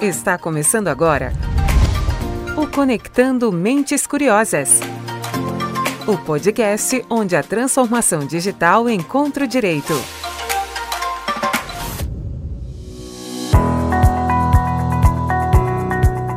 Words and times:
Está 0.00 0.38
começando 0.38 0.88
agora 0.88 1.30
o 2.56 2.66
Conectando 2.66 3.52
Mentes 3.52 4.06
Curiosas. 4.06 4.80
O 6.08 6.16
podcast 6.24 7.04
onde 7.10 7.36
a 7.36 7.42
transformação 7.42 8.26
digital 8.26 8.88
encontra 8.88 9.44
o 9.44 9.46
direito. 9.46 9.92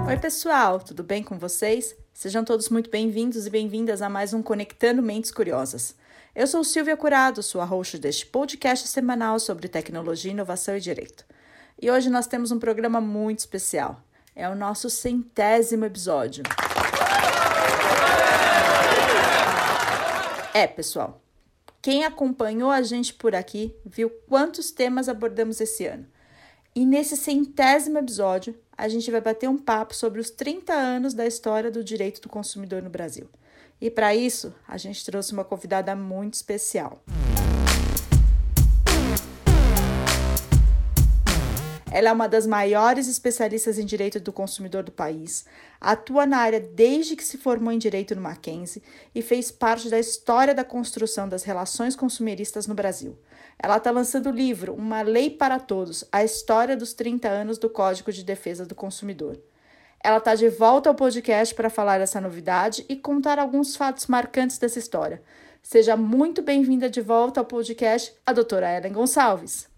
Oi, 0.09 0.17
pessoal, 0.17 0.81
tudo 0.81 1.01
bem 1.01 1.23
com 1.23 1.39
vocês? 1.39 1.95
Sejam 2.13 2.43
todos 2.43 2.67
muito 2.67 2.89
bem-vindos 2.89 3.47
e 3.47 3.49
bem-vindas 3.49 4.01
a 4.01 4.09
mais 4.09 4.33
um 4.33 4.43
Conectando 4.43 5.01
Mentes 5.01 5.31
Curiosas. 5.31 5.95
Eu 6.35 6.47
sou 6.47 6.65
Silvia 6.65 6.97
Curado, 6.97 7.41
sua 7.41 7.63
host 7.63 7.97
deste 7.97 8.25
podcast 8.25 8.89
semanal 8.89 9.39
sobre 9.39 9.69
tecnologia, 9.69 10.31
inovação 10.31 10.75
e 10.75 10.81
direito. 10.81 11.23
E 11.83 11.91
hoje 11.91 12.09
nós 12.09 12.25
temos 12.25 12.49
um 12.49 12.59
programa 12.59 13.01
muito 13.01 13.39
especial. 13.39 14.01
É 14.33 14.47
o 14.47 14.55
nosso 14.55 14.89
centésimo 14.89 15.83
episódio. 15.83 16.41
É, 20.53 20.65
pessoal. 20.65 21.21
Quem 21.81 22.05
acompanhou 22.05 22.71
a 22.71 22.81
gente 22.81 23.13
por 23.13 23.35
aqui 23.35 23.75
viu 23.85 24.09
quantos 24.29 24.71
temas 24.71 25.09
abordamos 25.09 25.59
esse 25.59 25.85
ano. 25.85 26.07
E 26.73 26.85
nesse 26.85 27.17
centésimo 27.17 27.97
episódio, 27.97 28.57
a 28.77 28.87
gente 28.87 29.11
vai 29.11 29.19
bater 29.19 29.49
um 29.49 29.57
papo 29.57 29.93
sobre 29.93 30.21
os 30.21 30.29
30 30.29 30.71
anos 30.71 31.13
da 31.13 31.27
história 31.27 31.69
do 31.69 31.83
direito 31.83 32.21
do 32.21 32.29
consumidor 32.29 32.81
no 32.81 32.89
Brasil. 32.89 33.29
E 33.81 33.91
para 33.91 34.15
isso, 34.15 34.55
a 34.65 34.77
gente 34.77 35.03
trouxe 35.03 35.33
uma 35.33 35.43
convidada 35.43 35.93
muito 35.97 36.35
especial. 36.35 37.03
Ela 41.93 42.09
é 42.09 42.11
uma 42.11 42.27
das 42.27 42.47
maiores 42.47 43.07
especialistas 43.07 43.77
em 43.77 43.85
direito 43.85 44.19
do 44.19 44.33
consumidor 44.33 44.81
do 44.81 44.91
país, 44.91 45.45
atua 45.79 46.25
na 46.25 46.37
área 46.37 46.59
desde 46.59 47.15
que 47.15 47.23
se 47.23 47.37
formou 47.37 47.71
em 47.71 47.77
direito 47.77 48.15
no 48.15 48.21
Mackenzie 48.21 48.81
e 49.13 49.21
fez 49.21 49.51
parte 49.51 49.91
da 49.91 49.99
história 49.99 50.55
da 50.55 50.63
construção 50.63 51.29
das 51.29 51.43
relações 51.43 51.95
consumeristas 51.95 52.65
no 52.65 52.73
Brasil. 52.73 53.15
Ela 53.59 53.77
está 53.77 53.91
lançando 53.91 54.31
o 54.31 54.35
livro 54.35 54.73
Uma 54.73 55.03
Lei 55.03 55.29
para 55.29 55.59
Todos 55.59 56.03
A 56.11 56.23
História 56.23 56.75
dos 56.75 56.93
30 56.93 57.29
Anos 57.29 57.59
do 57.59 57.69
Código 57.69 58.11
de 58.11 58.23
Defesa 58.23 58.65
do 58.65 58.73
Consumidor. 58.73 59.39
Ela 60.03 60.17
está 60.17 60.33
de 60.33 60.49
volta 60.49 60.89
ao 60.89 60.95
podcast 60.95 61.53
para 61.53 61.69
falar 61.69 61.99
dessa 61.99 62.19
novidade 62.19 62.83
e 62.89 62.95
contar 62.95 63.37
alguns 63.37 63.75
fatos 63.75 64.07
marcantes 64.07 64.57
dessa 64.57 64.79
história. 64.79 65.21
Seja 65.61 65.95
muito 65.95 66.41
bem-vinda 66.41 66.89
de 66.89 67.01
volta 67.01 67.39
ao 67.39 67.45
podcast, 67.45 68.15
a 68.25 68.33
doutora 68.33 68.75
Ellen 68.75 68.93
Gonçalves. 68.93 69.71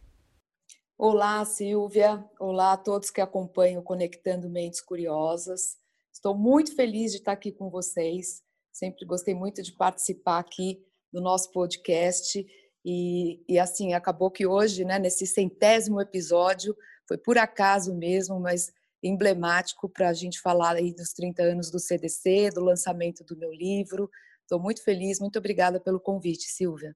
Olá, 0.97 1.43
Silvia. 1.43 2.23
Olá 2.39 2.71
a 2.71 2.77
todos 2.77 3.11
que 3.11 3.19
acompanham 3.19 3.83
Conectando 3.83 4.49
Mentes 4.49 4.79
Curiosas. 4.79 5.77
Estou 6.13 6.33
muito 6.33 6.73
feliz 6.73 7.11
de 7.11 7.17
estar 7.17 7.33
aqui 7.33 7.51
com 7.51 7.69
vocês. 7.69 8.41
Sempre 8.71 9.05
gostei 9.05 9.35
muito 9.35 9.61
de 9.61 9.73
participar 9.73 10.39
aqui 10.39 10.81
do 11.11 11.19
nosso 11.19 11.51
podcast. 11.51 12.45
E, 12.85 13.43
e 13.45 13.59
assim, 13.59 13.93
acabou 13.93 14.31
que 14.31 14.47
hoje, 14.47 14.85
né, 14.85 14.97
nesse 14.97 15.27
centésimo 15.27 15.99
episódio, 15.99 16.73
foi 17.05 17.17
por 17.17 17.37
acaso 17.37 17.93
mesmo, 17.93 18.39
mas 18.39 18.71
emblemático 19.03 19.89
para 19.89 20.07
a 20.07 20.13
gente 20.13 20.39
falar 20.39 20.77
aí 20.77 20.93
dos 20.93 21.11
30 21.11 21.43
anos 21.43 21.69
do 21.69 21.77
CDC, 21.77 22.51
do 22.51 22.63
lançamento 22.63 23.21
do 23.25 23.35
meu 23.35 23.51
livro. 23.51 24.09
Estou 24.43 24.61
muito 24.61 24.81
feliz, 24.81 25.19
muito 25.19 25.37
obrigada 25.39 25.77
pelo 25.77 25.99
convite, 25.99 26.43
Silvia. 26.43 26.95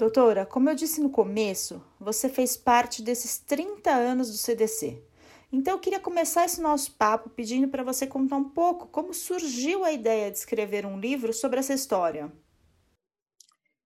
Doutora, 0.00 0.46
como 0.46 0.70
eu 0.70 0.74
disse 0.74 0.98
no 0.98 1.10
começo, 1.10 1.84
você 2.00 2.26
fez 2.26 2.56
parte 2.56 3.02
desses 3.02 3.36
30 3.36 3.90
anos 3.90 4.30
do 4.30 4.36
CDC. 4.38 5.04
Então 5.52 5.74
eu 5.74 5.78
queria 5.78 6.00
começar 6.00 6.46
esse 6.46 6.58
nosso 6.58 6.92
papo 6.92 7.28
pedindo 7.28 7.68
para 7.68 7.82
você 7.82 8.06
contar 8.06 8.36
um 8.36 8.48
pouco 8.48 8.86
como 8.86 9.12
surgiu 9.12 9.84
a 9.84 9.92
ideia 9.92 10.30
de 10.30 10.38
escrever 10.38 10.86
um 10.86 10.98
livro 10.98 11.34
sobre 11.34 11.60
essa 11.60 11.74
história. 11.74 12.32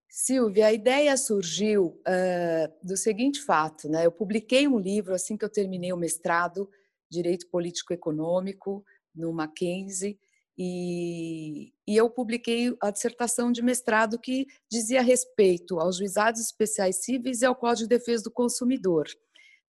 Silvia, 0.09 0.69
a 0.69 0.73
ideia 0.73 1.17
surgiu 1.17 2.01
uh, 2.07 2.73
do 2.81 2.97
seguinte 2.97 3.43
fato, 3.43 3.89
né? 3.89 4.07
Eu 4.07 4.13
publiquei 4.13 4.69
um 4.69 4.79
livro 4.79 5.15
assim 5.15 5.37
que 5.37 5.45
eu 5.45 5.51
terminei 5.51 5.93
o 5.93 5.97
mestrado, 5.97 6.71
Direito 7.11 7.49
Político 7.49 7.93
Econômico, 7.93 8.85
no 9.13 9.33
Mackenzie, 9.33 10.17
e, 10.57 11.73
e, 11.87 11.97
eu 11.97 12.09
publiquei 12.09 12.77
a 12.81 12.91
dissertação 12.91 13.51
de 13.51 13.61
mestrado 13.63 14.19
que 14.19 14.47
dizia 14.71 15.03
respeito 15.03 15.81
aos 15.81 15.97
juizados 15.97 16.41
especiais 16.41 17.03
cíveis 17.05 17.43
e 17.43 17.47
ao 17.47 17.57
Código 17.57 17.89
de 17.89 17.97
Defesa 17.97 18.25
do 18.25 18.31
Consumidor. 18.31 19.07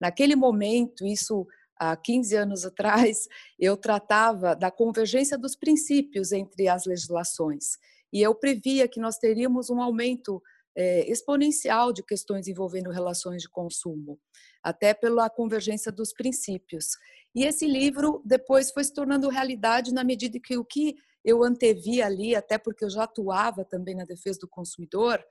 Naquele 0.00 0.36
momento, 0.36 1.04
isso 1.04 1.46
há 1.78 1.96
15 1.96 2.36
anos 2.36 2.64
atrás, 2.64 3.26
eu 3.58 3.76
tratava 3.76 4.54
da 4.54 4.70
convergência 4.70 5.36
dos 5.36 5.56
princípios 5.56 6.30
entre 6.32 6.68
as 6.68 6.86
legislações 6.86 7.78
e 8.12 8.22
eu 8.22 8.34
previa 8.34 8.88
que 8.88 9.00
nós 9.00 9.18
teríamos 9.18 9.68
um 9.68 9.80
aumento 9.80 10.42
é, 10.76 11.10
exponencial 11.10 11.92
de 11.92 12.02
questões 12.02 12.46
envolvendo 12.46 12.90
relações 12.90 13.42
de 13.42 13.48
consumo, 13.48 14.20
até 14.62 14.92
pela 14.92 15.30
convergência 15.30 15.90
dos 15.90 16.12
princípios. 16.12 16.90
E 17.34 17.44
esse 17.44 17.66
livro 17.66 18.22
depois 18.24 18.70
foi 18.70 18.84
se 18.84 18.92
tornando 18.92 19.28
realidade 19.28 19.92
na 19.92 20.04
medida 20.04 20.38
que 20.38 20.56
o 20.56 20.64
que 20.64 20.96
eu 21.24 21.42
antevia 21.42 22.06
ali, 22.06 22.36
até 22.36 22.58
porque 22.58 22.84
eu 22.84 22.90
já 22.90 23.04
atuava 23.04 23.64
também 23.64 23.94
na 23.94 24.04
defesa 24.04 24.38
do 24.38 24.48
consumidor, 24.48 25.24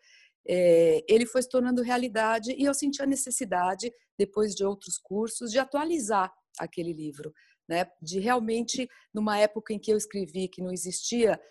é, 0.47 1.03
ele 1.07 1.25
foi 1.25 1.41
se 1.41 1.50
tornando 1.50 1.81
realidade 1.81 2.53
e 2.57 2.66
eu 2.66 2.73
senti 2.73 3.01
a 3.01 3.06
necessidade, 3.06 3.91
depois 4.17 4.53
de 4.53 4.66
outros 4.66 4.97
cursos, 4.97 5.51
de 5.51 5.59
atualizar 5.59 6.33
aquele 6.59 6.91
livro. 6.91 7.33
Né, 7.67 7.83
de 8.00 8.19
realmente, 8.19 8.88
numa 9.12 9.39
época 9.39 9.73
em 9.73 9.79
que 9.79 9.91
eu 9.91 9.97
escrevi 9.97 10.47
que 10.47 10.62
não 10.62 10.72
existia 10.72 11.41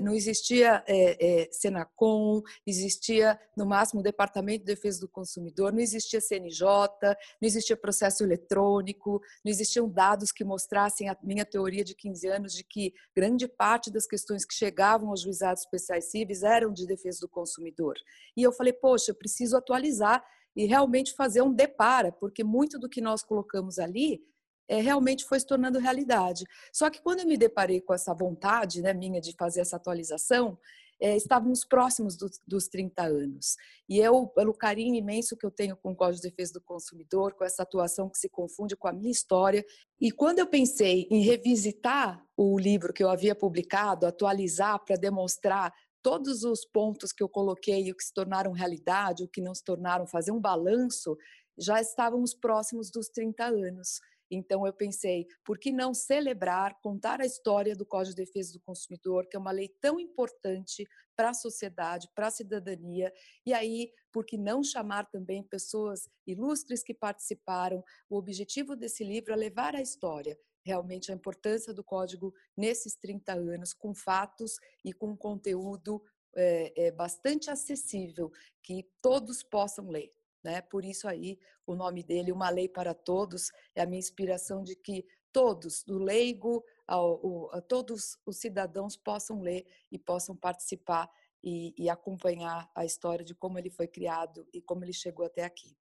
não 0.00 0.14
existia 0.14 0.82
é, 0.86 1.42
é, 1.42 1.48
Senacom, 1.52 2.42
existia 2.66 3.38
no 3.56 3.66
máximo 3.66 4.00
o 4.00 4.02
Departamento 4.02 4.60
de 4.60 4.74
Defesa 4.74 5.00
do 5.00 5.08
Consumidor, 5.08 5.72
não 5.72 5.80
existia 5.80 6.20
CNJ, 6.20 6.66
não 7.02 7.46
existia 7.46 7.76
processo 7.76 8.24
eletrônico, 8.24 9.20
não 9.44 9.50
existiam 9.50 9.88
dados 9.88 10.32
que 10.32 10.44
mostrassem 10.44 11.08
a 11.08 11.16
minha 11.22 11.44
teoria 11.44 11.84
de 11.84 11.94
15 11.94 12.28
anos 12.28 12.54
de 12.54 12.64
que 12.64 12.94
grande 13.14 13.46
parte 13.46 13.90
das 13.90 14.06
questões 14.06 14.44
que 14.44 14.54
chegavam 14.54 15.10
aos 15.10 15.20
juizados 15.20 15.62
especiais 15.62 16.10
civis 16.10 16.42
eram 16.42 16.72
de 16.72 16.86
defesa 16.86 17.20
do 17.20 17.28
consumidor. 17.28 17.94
E 18.36 18.42
eu 18.42 18.52
falei, 18.52 18.72
poxa, 18.72 19.10
eu 19.10 19.14
preciso 19.14 19.56
atualizar 19.56 20.24
e 20.56 20.66
realmente 20.66 21.14
fazer 21.14 21.42
um 21.42 21.52
depara, 21.52 22.12
porque 22.12 22.44
muito 22.44 22.78
do 22.78 22.88
que 22.88 23.00
nós 23.00 23.22
colocamos 23.22 23.78
ali 23.78 24.22
é, 24.68 24.80
realmente 24.80 25.24
foi 25.24 25.38
se 25.40 25.46
tornando 25.46 25.78
realidade. 25.78 26.44
Só 26.72 26.90
que 26.90 27.00
quando 27.02 27.20
eu 27.20 27.26
me 27.26 27.36
deparei 27.36 27.80
com 27.80 27.94
essa 27.94 28.14
vontade 28.14 28.82
né, 28.82 28.92
minha 28.92 29.20
de 29.20 29.32
fazer 29.32 29.60
essa 29.60 29.76
atualização, 29.76 30.58
é, 31.00 31.16
estávamos 31.16 31.64
próximos 31.64 32.16
do, 32.16 32.30
dos 32.46 32.68
30 32.68 33.02
anos. 33.02 33.56
E 33.88 33.98
eu, 33.98 34.26
pelo 34.28 34.54
carinho 34.54 34.94
imenso 34.94 35.36
que 35.36 35.44
eu 35.44 35.50
tenho 35.50 35.76
com 35.76 35.92
o 35.92 35.96
Código 35.96 36.22
de 36.22 36.30
Defesa 36.30 36.54
do 36.54 36.60
Consumidor, 36.60 37.34
com 37.34 37.44
essa 37.44 37.62
atuação 37.62 38.08
que 38.08 38.18
se 38.18 38.28
confunde 38.28 38.76
com 38.76 38.88
a 38.88 38.92
minha 38.92 39.10
história, 39.10 39.64
e 40.00 40.10
quando 40.10 40.38
eu 40.38 40.46
pensei 40.46 41.06
em 41.10 41.22
revisitar 41.22 42.24
o 42.36 42.58
livro 42.58 42.92
que 42.92 43.02
eu 43.02 43.10
havia 43.10 43.34
publicado, 43.34 44.06
atualizar 44.06 44.82
para 44.84 44.96
demonstrar 44.96 45.72
todos 46.02 46.44
os 46.44 46.64
pontos 46.66 47.12
que 47.12 47.22
eu 47.22 47.28
coloquei, 47.28 47.90
o 47.90 47.96
que 47.96 48.04
se 48.04 48.12
tornaram 48.12 48.52
realidade, 48.52 49.24
o 49.24 49.28
que 49.28 49.40
não 49.40 49.54
se 49.54 49.64
tornaram, 49.64 50.06
fazer 50.06 50.32
um 50.32 50.40
balanço, 50.40 51.16
já 51.56 51.80
estávamos 51.80 52.34
próximos 52.34 52.90
dos 52.90 53.08
30 53.08 53.44
anos. 53.44 54.00
Então 54.34 54.66
eu 54.66 54.72
pensei, 54.72 55.26
por 55.44 55.58
que 55.58 55.72
não 55.72 55.94
celebrar, 55.94 56.78
contar 56.80 57.20
a 57.20 57.26
história 57.26 57.74
do 57.74 57.86
Código 57.86 58.16
de 58.16 58.24
Defesa 58.24 58.52
do 58.52 58.60
Consumidor, 58.60 59.26
que 59.28 59.36
é 59.36 59.40
uma 59.40 59.52
lei 59.52 59.68
tão 59.80 59.98
importante 60.00 60.86
para 61.16 61.30
a 61.30 61.34
sociedade, 61.34 62.08
para 62.14 62.26
a 62.26 62.30
cidadania, 62.30 63.12
e 63.46 63.52
aí, 63.52 63.90
por 64.12 64.24
que 64.24 64.36
não 64.36 64.62
chamar 64.62 65.08
também 65.10 65.42
pessoas 65.42 66.08
ilustres 66.26 66.82
que 66.82 66.92
participaram? 66.92 67.82
O 68.10 68.16
objetivo 68.16 68.76
desse 68.76 69.04
livro 69.04 69.32
é 69.32 69.36
levar 69.36 69.74
a 69.76 69.80
história, 69.80 70.36
realmente 70.64 71.12
a 71.12 71.14
importância 71.14 71.72
do 71.72 71.84
código 71.84 72.32
nesses 72.56 72.96
30 72.96 73.32
anos, 73.32 73.72
com 73.72 73.94
fatos 73.94 74.56
e 74.84 74.92
com 74.92 75.16
conteúdo 75.16 76.02
é, 76.36 76.86
é, 76.86 76.90
bastante 76.90 77.50
acessível, 77.50 78.30
que 78.62 78.88
todos 79.00 79.42
possam 79.42 79.88
ler. 79.88 80.12
Né? 80.44 80.60
Por 80.60 80.84
isso 80.84 81.08
aí 81.08 81.38
o 81.66 81.74
nome 81.74 82.02
dele, 82.02 82.30
Uma 82.30 82.50
Lei 82.50 82.68
para 82.68 82.92
Todos, 82.92 83.50
é 83.74 83.82
a 83.82 83.86
minha 83.86 83.98
inspiração 83.98 84.62
de 84.62 84.76
que 84.76 85.06
todos, 85.32 85.82
do 85.82 85.98
leigo 85.98 86.62
ao, 86.86 87.52
a 87.52 87.60
todos 87.60 88.18
os 88.24 88.36
cidadãos 88.36 88.96
possam 88.96 89.40
ler 89.40 89.66
e 89.90 89.98
possam 89.98 90.36
participar 90.36 91.10
e, 91.42 91.74
e 91.76 91.90
acompanhar 91.90 92.70
a 92.74 92.84
história 92.84 93.24
de 93.24 93.34
como 93.34 93.58
ele 93.58 93.70
foi 93.70 93.88
criado 93.88 94.46
e 94.52 94.60
como 94.60 94.84
ele 94.84 94.92
chegou 94.92 95.26
até 95.26 95.42
aqui. 95.42 95.76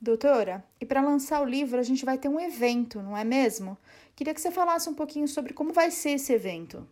Doutora, 0.00 0.64
e 0.80 0.86
para 0.86 1.02
lançar 1.02 1.42
o 1.42 1.44
livro 1.44 1.78
a 1.78 1.82
gente 1.82 2.04
vai 2.04 2.16
ter 2.16 2.28
um 2.28 2.38
evento, 2.38 3.02
não 3.02 3.16
é 3.16 3.24
mesmo? 3.24 3.76
Queria 4.14 4.32
que 4.32 4.40
você 4.40 4.50
falasse 4.50 4.88
um 4.88 4.94
pouquinho 4.94 5.26
sobre 5.26 5.52
como 5.52 5.72
vai 5.72 5.90
ser 5.90 6.10
esse 6.10 6.32
evento. 6.32 6.88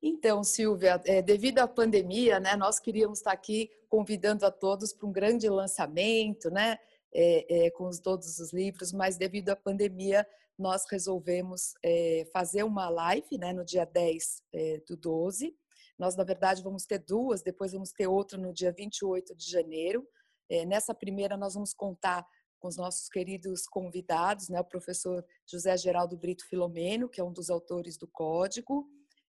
Então, 0.00 0.44
Silvia, 0.44 1.00
é, 1.04 1.20
devido 1.20 1.58
à 1.58 1.66
pandemia, 1.66 2.38
né, 2.38 2.54
nós 2.54 2.78
queríamos 2.78 3.18
estar 3.18 3.32
aqui 3.32 3.70
convidando 3.96 4.44
a 4.44 4.50
todos 4.50 4.92
para 4.92 5.08
um 5.08 5.12
grande 5.12 5.48
lançamento, 5.48 6.50
né? 6.50 6.78
é, 7.16 7.66
é, 7.66 7.70
com 7.70 7.88
todos 7.90 8.38
os 8.38 8.52
livros, 8.52 8.92
mas 8.92 9.16
devido 9.16 9.48
à 9.48 9.56
pandemia, 9.56 10.26
nós 10.58 10.84
resolvemos 10.90 11.72
é, 11.82 12.26
fazer 12.30 12.62
uma 12.62 12.90
live 12.90 13.38
né, 13.38 13.54
no 13.54 13.64
dia 13.64 13.86
10 13.86 14.42
é, 14.52 14.82
do 14.86 14.96
12. 14.96 15.56
Nós, 15.98 16.14
na 16.14 16.24
verdade, 16.24 16.62
vamos 16.62 16.84
ter 16.84 16.98
duas, 16.98 17.42
depois 17.42 17.72
vamos 17.72 17.90
ter 17.90 18.06
outra 18.06 18.38
no 18.38 18.52
dia 18.52 18.70
28 18.70 19.34
de 19.34 19.50
janeiro. 19.50 20.06
É, 20.48 20.66
nessa 20.66 20.94
primeira, 20.94 21.38
nós 21.38 21.54
vamos 21.54 21.72
contar 21.72 22.26
com 22.58 22.68
os 22.68 22.76
nossos 22.76 23.08
queridos 23.08 23.66
convidados, 23.66 24.50
né, 24.50 24.60
o 24.60 24.64
professor 24.64 25.24
José 25.46 25.74
Geraldo 25.76 26.18
Brito 26.18 26.46
Filomeno, 26.46 27.08
que 27.08 27.20
é 27.20 27.24
um 27.24 27.32
dos 27.32 27.48
autores 27.48 27.96
do 27.96 28.08
Código, 28.08 28.86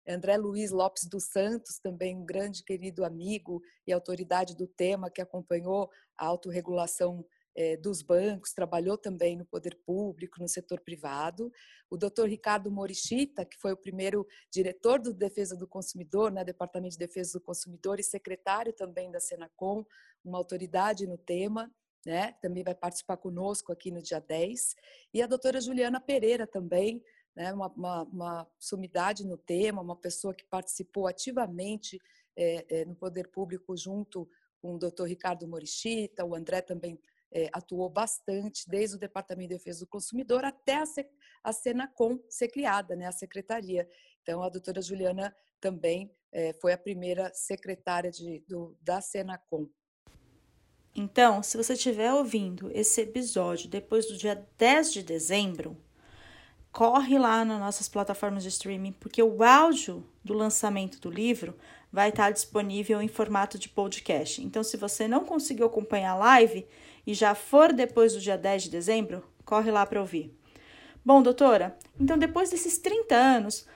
André 0.08 0.38
Luiz 0.38 0.72
Lopes 0.72 1.06
dos 1.06 1.26
Santos, 1.26 1.80
também 1.80 2.16
um 2.16 2.26
grande 2.26 2.64
querido 2.64 3.06
amigo 3.06 3.62
e 3.88 3.94
autoridade 3.94 4.56
do 4.56 4.68
tema, 4.68 5.10
que 5.10 5.22
acompanhou 5.22 5.90
a 6.18 6.26
autorregulação 6.26 7.26
eh, 7.56 7.78
dos 7.78 8.02
bancos, 8.02 8.52
trabalhou 8.52 8.98
também 8.98 9.38
no 9.38 9.46
poder 9.46 9.78
público, 9.86 10.42
no 10.42 10.48
setor 10.48 10.82
privado. 10.82 11.52
O 11.90 11.96
doutor 11.96 12.28
Ricardo 12.28 12.72
Morichita, 12.72 13.46
que 13.46 13.58
foi 13.58 13.72
o 13.72 13.78
primeiro 13.78 14.28
diretor 14.52 15.00
do 15.00 15.14
Defesa 15.14 15.56
do 15.56 15.68
Consumidor, 15.68 16.32
né, 16.32 16.44
Departamento 16.44 16.94
de 16.94 16.98
Defesa 16.98 17.34
do 17.34 17.42
Consumidor 17.42 18.00
e 18.00 18.04
secretário 18.04 18.74
também 18.74 19.12
da 19.12 19.20
Senacom, 19.20 19.86
uma 20.24 20.38
autoridade 20.38 21.06
no 21.08 21.18
tema. 21.18 21.72
Né, 22.06 22.34
também 22.42 22.66
vai 22.66 22.76
participar 22.76 23.16
conosco 23.16 23.72
aqui 23.72 23.90
no 23.90 24.02
dia 24.02 24.20
10. 24.20 24.76
E 25.14 25.22
a 25.22 25.28
doutora 25.28 25.62
Juliana 25.62 26.02
Pereira 26.02 26.46
também, 26.46 27.02
né, 27.36 27.54
uma, 27.54 27.68
uma, 27.68 28.04
uma, 28.04 28.48
sumidade 28.60 29.26
no 29.26 29.38
tema, 29.38 29.82
uma 29.82 29.96
pessoa 29.96 30.34
que 30.34 30.46
participou 30.46 31.08
ativamente 31.08 32.00
é, 32.36 32.66
é, 32.70 32.86
no 32.86 32.96
poder 32.96 33.30
público 33.30 33.76
junto 33.76 34.30
com 34.62 34.76
o 34.76 34.80
doutor 34.80 35.08
Ricardo 35.08 35.48
Morichita, 35.48 36.26
o 36.26 36.36
André 36.36 36.62
também 36.62 37.00
é, 37.32 37.50
atuou 37.52 37.90
bastante, 37.90 38.70
desde 38.70 38.96
o 38.96 39.00
Departamento 39.00 39.50
de 39.50 39.56
Defesa 39.56 39.82
do 39.82 39.88
Consumidor 39.88 40.46
até 40.46 40.76
a, 40.76 40.84
a 41.44 41.52
Senacom 41.52 42.20
ser 42.30 42.48
criada, 42.48 42.96
né, 42.96 43.08
a 43.08 43.12
secretaria. 43.12 43.90
Então, 44.22 44.42
a 44.42 44.50
doutora 44.50 44.82
Juliana 44.82 45.36
também 45.60 46.14
foi 46.60 46.74
a 46.74 46.78
primeira 46.78 47.32
secretária 47.34 48.10
de, 48.10 48.40
do, 48.48 48.76
da 48.82 49.02
Senacom. 49.02 49.70
Então, 50.96 51.42
se 51.42 51.58
você 51.58 51.74
estiver 51.74 52.14
ouvindo 52.14 52.70
esse 52.72 53.02
episódio 53.02 53.68
depois 53.68 54.08
do 54.08 54.16
dia 54.16 54.48
10 54.58 54.94
de 54.94 55.04
dezembro, 55.04 55.76
corre 56.74 57.20
lá 57.20 57.46
nas 57.46 57.60
nossas 57.60 57.88
plataformas 57.88 58.42
de 58.42 58.50
streaming, 58.50 58.94
porque 58.94 59.22
o 59.22 59.44
áudio 59.44 60.04
do 60.24 60.34
lançamento 60.34 61.00
do 61.00 61.10
livro 61.10 61.54
vai 61.92 62.10
estar 62.10 62.32
disponível 62.32 63.00
em 63.00 63.08
formato 63.08 63.60
de 63.60 63.70
podcast. 63.70 64.44
Então, 64.44 64.64
se 64.64 64.76
você 64.76 65.08
não 65.08 65.24
conseguiu 65.24 65.68
acompanhar 65.68 66.14
a 66.14 66.16
live 66.16 66.66
e 67.06 67.14
já 67.14 67.36
for 67.36 67.72
depois 67.72 68.14
do 68.14 68.20
dia 68.20 68.36
10 68.36 68.64
de 68.64 68.70
dezembro, 68.72 69.24
corre 69.46 69.70
lá 69.70 69.86
para 69.86 70.02
ouvir. 70.02 70.36
Bom, 71.06 71.22
doutora, 71.22 71.78
então 72.00 72.18
depois 72.18 72.50
desses 72.50 72.80
30 72.80 73.14
anos, 73.14 73.68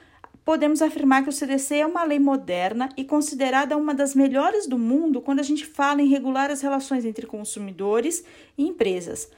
podemos 0.44 0.82
afirmar 0.82 1.22
que 1.22 1.30
o 1.30 1.34
CDC 1.34 1.76
é 1.76 1.86
uma 1.86 2.04
lei 2.04 2.18
moderna 2.18 2.90
e 2.98 3.04
considerada 3.04 3.78
uma 3.78 3.94
das 3.94 4.16
melhores 4.16 4.66
do 4.66 4.80
mundo 4.80 5.22
quando 5.22 5.40
a 5.40 5.44
gente 5.44 5.68
fala 5.68 6.02
em 6.02 6.08
regular 6.08 6.50
as 6.50 6.62
relações 6.62 7.06
entre 7.06 7.28
consumidores 7.28 8.24
e 8.58 8.66
empresas. 8.66 9.30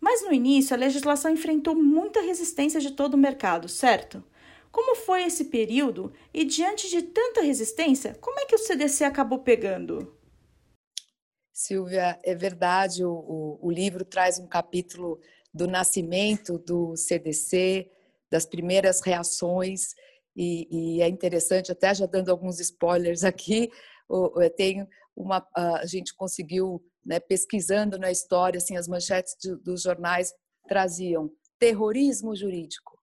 Mas 0.00 0.22
no 0.22 0.32
início, 0.32 0.74
a 0.74 0.78
legislação 0.78 1.30
enfrentou 1.30 1.74
muita 1.74 2.20
resistência 2.20 2.80
de 2.80 2.92
todo 2.92 3.14
o 3.14 3.18
mercado, 3.18 3.68
certo? 3.68 4.22
Como 4.70 4.94
foi 4.94 5.24
esse 5.24 5.46
período 5.46 6.12
e, 6.34 6.44
diante 6.44 6.90
de 6.90 7.02
tanta 7.02 7.40
resistência, 7.40 8.14
como 8.20 8.38
é 8.40 8.44
que 8.44 8.54
o 8.54 8.58
CDC 8.58 9.04
acabou 9.04 9.38
pegando? 9.38 10.14
Silvia, 11.52 12.18
é 12.22 12.34
verdade, 12.34 13.02
o, 13.02 13.10
o, 13.10 13.58
o 13.68 13.70
livro 13.70 14.04
traz 14.04 14.38
um 14.38 14.46
capítulo 14.46 15.18
do 15.52 15.66
nascimento 15.66 16.58
do 16.58 16.94
CDC, 16.94 17.90
das 18.30 18.44
primeiras 18.44 19.00
reações, 19.00 19.94
e, 20.36 20.68
e, 20.70 21.02
é 21.02 21.08
interessante, 21.08 21.72
até 21.72 21.94
já 21.94 22.04
dando 22.04 22.30
alguns 22.30 22.60
spoilers 22.60 23.24
aqui, 23.24 23.70
tem 24.54 24.86
uma, 25.16 25.46
a 25.54 25.86
gente 25.86 26.14
conseguiu 26.14 26.84
né, 27.06 27.20
pesquisando 27.20 27.98
na 27.98 28.10
história, 28.10 28.58
assim, 28.58 28.76
as 28.76 28.88
manchetes 28.88 29.36
de, 29.40 29.54
dos 29.56 29.82
jornais 29.82 30.34
traziam 30.68 31.30
terrorismo 31.58 32.34
jurídico. 32.34 32.98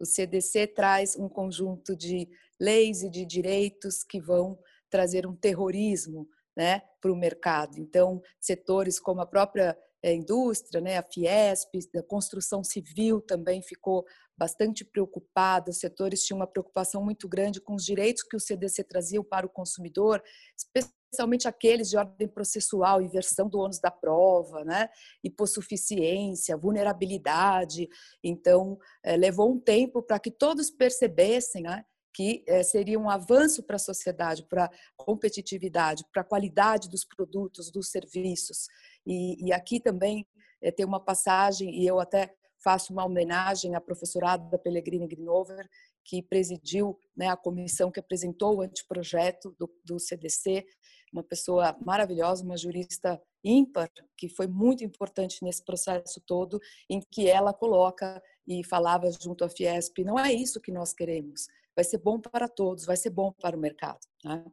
O 0.00 0.06
CDC 0.06 0.68
traz 0.68 1.16
um 1.16 1.28
conjunto 1.28 1.96
de 1.96 2.28
leis 2.60 3.02
e 3.02 3.10
de 3.10 3.26
direitos 3.26 4.04
que 4.04 4.20
vão 4.20 4.58
trazer 4.88 5.26
um 5.26 5.34
terrorismo 5.34 6.28
né, 6.56 6.82
para 7.00 7.12
o 7.12 7.16
mercado. 7.16 7.78
Então, 7.78 8.22
setores 8.40 8.98
como 9.00 9.20
a 9.20 9.26
própria 9.26 9.76
é, 10.02 10.14
indústria, 10.14 10.80
né, 10.80 10.96
a 10.96 11.02
Fiesp, 11.02 11.74
a 11.96 12.02
construção 12.02 12.62
civil 12.62 13.20
também 13.20 13.60
ficou 13.62 14.04
bastante 14.36 14.84
preocupada, 14.84 15.70
os 15.70 15.78
setores 15.78 16.24
tinham 16.24 16.38
uma 16.38 16.46
preocupação 16.46 17.04
muito 17.04 17.28
grande 17.28 17.60
com 17.60 17.74
os 17.74 17.84
direitos 17.84 18.22
que 18.22 18.36
o 18.36 18.40
CDC 18.40 18.84
trazia 18.84 19.22
para 19.24 19.46
o 19.46 19.50
consumidor, 19.50 20.22
especialmente 20.56 20.97
aqueles 21.46 21.90
de 21.90 21.96
ordem 21.96 22.28
processual, 22.28 23.00
inversão 23.00 23.48
do 23.48 23.58
ônus 23.58 23.78
da 23.78 23.90
prova, 23.90 24.64
né? 24.64 24.88
hipossuficiência, 25.22 26.56
vulnerabilidade. 26.56 27.88
Então, 28.22 28.78
é, 29.02 29.16
levou 29.16 29.50
um 29.50 29.60
tempo 29.60 30.02
para 30.02 30.18
que 30.18 30.30
todos 30.30 30.70
percebessem 30.70 31.62
né, 31.62 31.84
que 32.14 32.44
é, 32.46 32.62
seria 32.62 32.98
um 32.98 33.08
avanço 33.08 33.62
para 33.62 33.76
a 33.76 33.78
sociedade, 33.78 34.44
para 34.48 34.64
a 34.64 34.70
competitividade, 34.96 36.04
para 36.12 36.22
a 36.22 36.24
qualidade 36.24 36.88
dos 36.88 37.04
produtos, 37.04 37.70
dos 37.70 37.90
serviços. 37.90 38.66
E, 39.06 39.46
e 39.46 39.52
aqui 39.52 39.80
também 39.80 40.26
é, 40.60 40.70
tem 40.70 40.84
uma 40.84 40.98
passagem, 40.98 41.80
e 41.80 41.86
eu 41.86 42.00
até 42.00 42.34
faço 42.62 42.92
uma 42.92 43.04
homenagem 43.04 43.74
à 43.74 43.80
professorada 43.80 44.58
Pellegrini 44.58 45.06
Grinover, 45.06 45.68
que 46.04 46.22
presidiu 46.22 46.98
né, 47.16 47.28
a 47.28 47.36
comissão 47.36 47.90
que 47.90 48.00
apresentou 48.00 48.56
o 48.56 48.62
anteprojeto 48.62 49.54
do, 49.58 49.70
do 49.84 50.00
CDC, 50.00 50.64
uma 51.12 51.22
pessoa 51.22 51.76
maravilhosa, 51.84 52.44
uma 52.44 52.56
jurista 52.56 53.20
ímpar, 53.42 53.90
que 54.16 54.28
foi 54.28 54.46
muito 54.46 54.84
importante 54.84 55.42
nesse 55.42 55.64
processo 55.64 56.20
todo, 56.26 56.60
em 56.88 57.00
que 57.10 57.28
ela 57.28 57.52
coloca 57.52 58.22
e 58.46 58.64
falava 58.64 59.10
junto 59.20 59.44
à 59.44 59.48
Fiesp, 59.48 59.98
não 60.04 60.18
é 60.18 60.32
isso 60.32 60.60
que 60.60 60.72
nós 60.72 60.92
queremos, 60.92 61.46
vai 61.74 61.84
ser 61.84 61.98
bom 61.98 62.20
para 62.20 62.48
todos, 62.48 62.84
vai 62.84 62.96
ser 62.96 63.10
bom 63.10 63.32
para 63.32 63.56
o 63.56 63.60
mercado. 63.60 64.00
Né? 64.24 64.44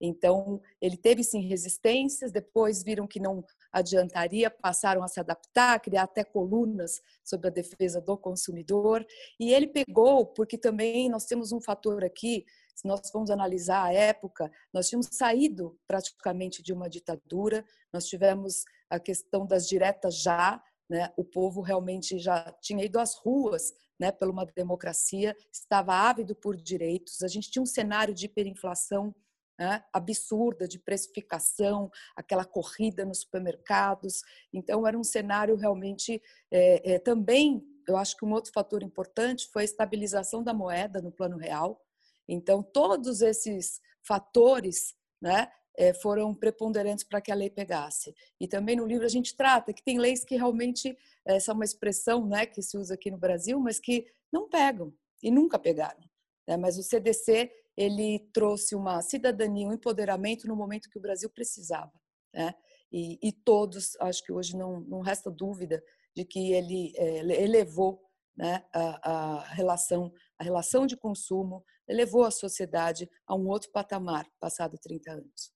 Então, 0.00 0.60
ele 0.80 0.96
teve 0.96 1.22
sim 1.22 1.40
resistências, 1.40 2.32
depois 2.32 2.82
viram 2.82 3.06
que 3.06 3.20
não 3.20 3.44
adiantaria, 3.72 4.50
passaram 4.50 5.02
a 5.02 5.08
se 5.08 5.18
adaptar, 5.18 5.80
criar 5.80 6.02
até 6.02 6.22
colunas 6.22 7.00
sobre 7.24 7.48
a 7.48 7.50
defesa 7.50 8.00
do 8.00 8.16
consumidor. 8.16 9.04
E 9.38 9.52
ele 9.52 9.66
pegou, 9.66 10.26
porque 10.26 10.58
também 10.58 11.08
nós 11.08 11.24
temos 11.24 11.52
um 11.52 11.60
fator 11.60 12.04
aqui, 12.04 12.44
se 12.74 12.86
nós 12.86 13.10
formos 13.10 13.30
analisar 13.30 13.84
a 13.84 13.92
época, 13.92 14.50
nós 14.72 14.88
tínhamos 14.88 15.08
saído 15.12 15.78
praticamente 15.86 16.62
de 16.62 16.72
uma 16.72 16.88
ditadura, 16.88 17.64
nós 17.92 18.06
tivemos 18.06 18.64
a 18.90 18.98
questão 18.98 19.46
das 19.46 19.68
diretas 19.68 20.20
já, 20.20 20.62
né? 20.88 21.12
o 21.16 21.24
povo 21.24 21.60
realmente 21.60 22.18
já 22.18 22.52
tinha 22.60 22.84
ido 22.84 22.98
às 22.98 23.14
ruas 23.14 23.72
né, 23.98 24.10
por 24.10 24.28
uma 24.28 24.44
democracia, 24.44 25.36
estava 25.52 25.94
ávido 25.94 26.34
por 26.34 26.56
direitos, 26.56 27.22
a 27.22 27.28
gente 27.28 27.50
tinha 27.50 27.62
um 27.62 27.66
cenário 27.66 28.12
de 28.12 28.26
hiperinflação 28.26 29.14
né, 29.58 29.84
absurda 29.92 30.66
de 30.66 30.78
precificação, 30.78 31.90
aquela 32.16 32.44
corrida 32.44 33.04
nos 33.04 33.20
supermercados. 33.20 34.22
Então, 34.52 34.86
era 34.86 34.98
um 34.98 35.04
cenário 35.04 35.56
realmente 35.56 36.20
é, 36.50 36.94
é, 36.94 36.98
também. 36.98 37.62
Eu 37.86 37.96
acho 37.96 38.16
que 38.16 38.24
um 38.24 38.32
outro 38.32 38.52
fator 38.52 38.82
importante 38.82 39.48
foi 39.52 39.62
a 39.62 39.64
estabilização 39.64 40.42
da 40.42 40.52
moeda 40.52 41.00
no 41.00 41.12
plano 41.12 41.36
real. 41.36 41.80
Então, 42.28 42.62
todos 42.62 43.20
esses 43.20 43.80
fatores 44.02 44.94
né, 45.20 45.50
é, 45.76 45.92
foram 45.92 46.34
preponderantes 46.34 47.04
para 47.04 47.20
que 47.20 47.32
a 47.32 47.34
lei 47.34 47.50
pegasse. 47.50 48.14
E 48.40 48.46
também 48.46 48.76
no 48.76 48.86
livro 48.86 49.04
a 49.04 49.10
gente 49.10 49.36
trata 49.36 49.72
que 49.72 49.82
tem 49.82 49.98
leis 49.98 50.24
que 50.24 50.36
realmente, 50.36 50.96
essa 51.24 51.52
é 51.52 51.54
uma 51.54 51.64
expressão 51.64 52.26
né, 52.26 52.46
que 52.46 52.62
se 52.62 52.76
usa 52.76 52.94
aqui 52.94 53.10
no 53.10 53.18
Brasil, 53.18 53.58
mas 53.60 53.78
que 53.78 54.06
não 54.32 54.48
pegam 54.48 54.92
e 55.22 55.30
nunca 55.30 55.58
pegaram. 55.58 56.02
Né? 56.46 56.56
Mas 56.56 56.78
o 56.78 56.82
CDC 56.82 57.50
ele 57.76 58.20
trouxe 58.32 58.74
uma 58.74 59.02
cidadania, 59.02 59.66
um 59.66 59.72
empoderamento 59.72 60.46
no 60.46 60.54
momento 60.54 60.88
que 60.88 60.98
o 60.98 61.02
Brasil 61.02 61.28
precisava. 61.28 61.92
Né? 62.32 62.54
E, 62.92 63.18
e 63.20 63.32
todos, 63.32 63.96
acho 64.00 64.22
que 64.22 64.32
hoje 64.32 64.56
não, 64.56 64.80
não 64.80 65.00
resta 65.00 65.30
dúvida 65.30 65.82
de 66.14 66.24
que 66.24 66.52
ele 66.52 66.92
é, 66.96 67.18
elevou 67.42 68.00
né, 68.36 68.64
a, 68.72 69.10
a, 69.10 69.44
relação, 69.48 70.12
a 70.38 70.44
relação 70.44 70.86
de 70.86 70.96
consumo, 70.96 71.64
elevou 71.86 72.24
a 72.24 72.30
sociedade 72.30 73.08
a 73.26 73.34
um 73.34 73.48
outro 73.48 73.70
patamar, 73.70 74.26
passado 74.40 74.78
30 74.78 75.12
anos. 75.12 75.54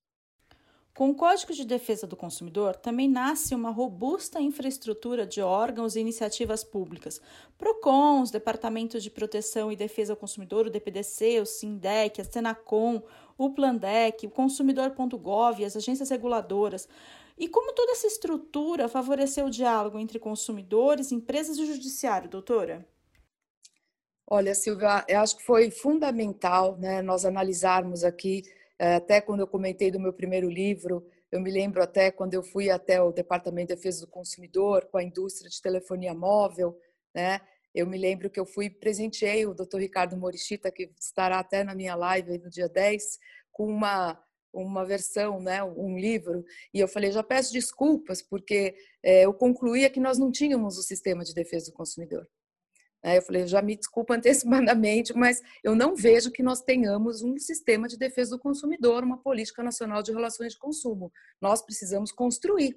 Com 0.99 1.11
o 1.11 1.15
Código 1.15 1.53
de 1.53 1.65
Defesa 1.65 2.09
do 2.09 2.17
Consumidor, 2.17 2.75
também 2.75 3.09
nasce 3.09 3.55
uma 3.55 3.71
robusta 3.71 4.41
infraestrutura 4.41 5.25
de 5.25 5.41
órgãos 5.41 5.95
e 5.95 6.01
iniciativas 6.01 6.65
públicas. 6.65 7.21
PROCONs, 7.57 8.33
Departamento 8.33 8.99
de 8.99 9.09
Proteção 9.09 9.71
e 9.71 9.77
Defesa 9.77 10.15
ao 10.15 10.17
Consumidor, 10.17 10.67
o 10.67 10.71
DPDC, 10.71 11.41
o 11.41 11.47
SINDEC, 11.47 12.21
a 12.21 12.25
Senacom, 12.25 13.01
o 13.37 13.51
Plandec, 13.51 14.27
o 14.27 14.31
Consumidor.gov, 14.31 15.65
as 15.65 15.77
agências 15.77 16.11
reguladoras. 16.11 16.89
E 17.39 17.47
como 17.47 17.73
toda 17.73 17.93
essa 17.93 18.09
estrutura 18.09 18.89
favoreceu 18.89 19.47
o 19.47 19.51
diálogo 19.51 20.01
entre 20.01 20.19
consumidores, 20.19 21.13
empresas 21.13 21.59
e 21.59 21.65
judiciário, 21.65 22.29
doutora? 22.29 22.85
Olha, 24.31 24.55
Silvia, 24.55 25.07
eu 25.09 25.21
acho 25.21 25.39
que 25.39 25.43
foi 25.43 25.71
fundamental 25.71 26.77
né, 26.77 27.01
nós 27.01 27.25
analisarmos 27.25 28.05
aqui, 28.05 28.43
eh, 28.79 28.97
até 28.97 29.23
quando 29.23 29.41
eu 29.41 29.47
comentei 29.47 29.91
do 29.91 29.99
meu 29.99 30.13
primeiro 30.13 30.51
livro, 30.51 31.07
eu 31.33 31.41
me 31.41 31.51
lembro 31.51 31.83
até 31.83 32.11
quando 32.11 32.35
eu 32.35 32.43
fui 32.43 32.69
até 32.71 33.01
o 33.03 33.11
Departamento 33.11 33.69
de 33.69 33.77
Defesa 33.77 34.05
do 34.05 34.11
Consumidor 34.11 34.87
com 34.93 34.99
a 34.99 35.03
indústria 35.03 35.49
de 35.49 35.63
telefonia 35.63 36.13
móvel, 36.13 36.79
né? 37.15 37.41
Eu 37.75 37.87
me 37.87 37.97
lembro 37.97 38.29
que 38.29 38.39
eu 38.39 38.45
fui 38.45 38.69
presenteei 38.69 39.47
o 39.47 39.55
Dr. 39.55 39.79
Ricardo 39.79 40.17
Morichita, 40.17 40.71
que 40.71 40.91
estará 41.01 41.39
até 41.39 41.65
na 41.65 41.75
minha 41.75 41.95
live 41.95 42.39
no 42.39 42.51
dia 42.51 42.69
10, 42.69 43.19
com 43.51 43.67
uma 43.67 44.23
uma 44.53 44.85
versão, 44.85 45.41
né, 45.41 45.63
um 45.63 45.99
livro, 45.99 46.45
e 46.73 46.81
eu 46.81 46.89
falei, 46.89 47.13
já 47.13 47.23
peço 47.23 47.53
desculpas, 47.53 48.23
porque 48.23 48.75
é, 49.03 49.27
eu 49.27 49.35
concluía 49.35 49.91
que 49.91 50.01
nós 50.01 50.19
não 50.19 50.33
tínhamos 50.33 50.79
o 50.79 50.83
sistema 50.83 51.23
de 51.23 51.35
defesa 51.35 51.71
do 51.71 51.77
consumidor. 51.77 52.27
Eu 53.17 53.23
falei, 53.23 53.47
já 53.47 53.62
me 53.62 53.77
desculpa 53.77 54.15
antecipadamente, 54.17 55.15
mas 55.15 55.43
eu 55.62 55.75
não 55.75 55.95
vejo 55.95 56.31
que 56.31 56.43
nós 56.43 56.61
tenhamos 56.61 57.23
um 57.23 57.37
sistema 57.38 57.88
de 57.88 57.97
defesa 57.97 58.37
do 58.37 58.38
consumidor, 58.38 59.05
uma 59.05 59.19
política 59.19 59.62
nacional 59.62 60.03
de 60.03 60.12
relações 60.12 60.53
de 60.53 60.59
consumo. 60.59 61.12
Nós 61.41 61.62
precisamos 61.62 62.12
construir. 62.12 62.77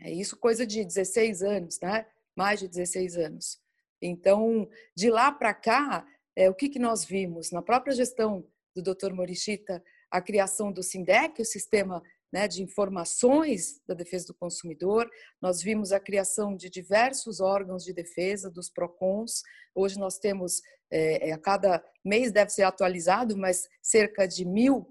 É 0.00 0.10
isso 0.12 0.36
coisa 0.36 0.66
de 0.66 0.84
16 0.84 1.42
anos, 1.42 1.80
né? 1.80 2.06
Mais 2.36 2.60
de 2.60 2.68
16 2.68 3.16
anos. 3.16 3.60
Então, 4.02 4.68
de 4.96 5.08
lá 5.10 5.30
para 5.30 5.54
cá, 5.54 6.06
é, 6.36 6.50
o 6.50 6.54
que, 6.54 6.68
que 6.68 6.78
nós 6.78 7.04
vimos? 7.04 7.50
Na 7.50 7.62
própria 7.62 7.94
gestão 7.94 8.44
do 8.74 8.82
Dr. 8.82 9.12
Morichita, 9.12 9.82
a 10.10 10.20
criação 10.20 10.72
do 10.72 10.82
SINDEC, 10.82 11.40
o 11.40 11.44
Sistema 11.44 12.02
né, 12.34 12.48
de 12.48 12.64
Informações 12.64 13.80
da 13.86 13.94
Defesa 13.94 14.26
do 14.26 14.34
Consumidor, 14.34 15.08
nós 15.40 15.62
vimos 15.62 15.92
a 15.92 16.00
criação 16.00 16.56
de 16.56 16.68
diversos 16.68 17.38
órgãos 17.38 17.84
de 17.84 17.92
defesa, 17.92 18.50
dos 18.50 18.68
PROCONs. 18.68 19.44
Hoje 19.72 19.96
nós 20.00 20.18
temos, 20.18 20.60
é, 20.90 21.30
a 21.30 21.38
cada 21.38 21.80
mês 22.04 22.32
deve 22.32 22.50
ser 22.50 22.64
atualizado, 22.64 23.36
mas 23.36 23.68
cerca 23.80 24.26
de 24.26 24.44
mil 24.44 24.84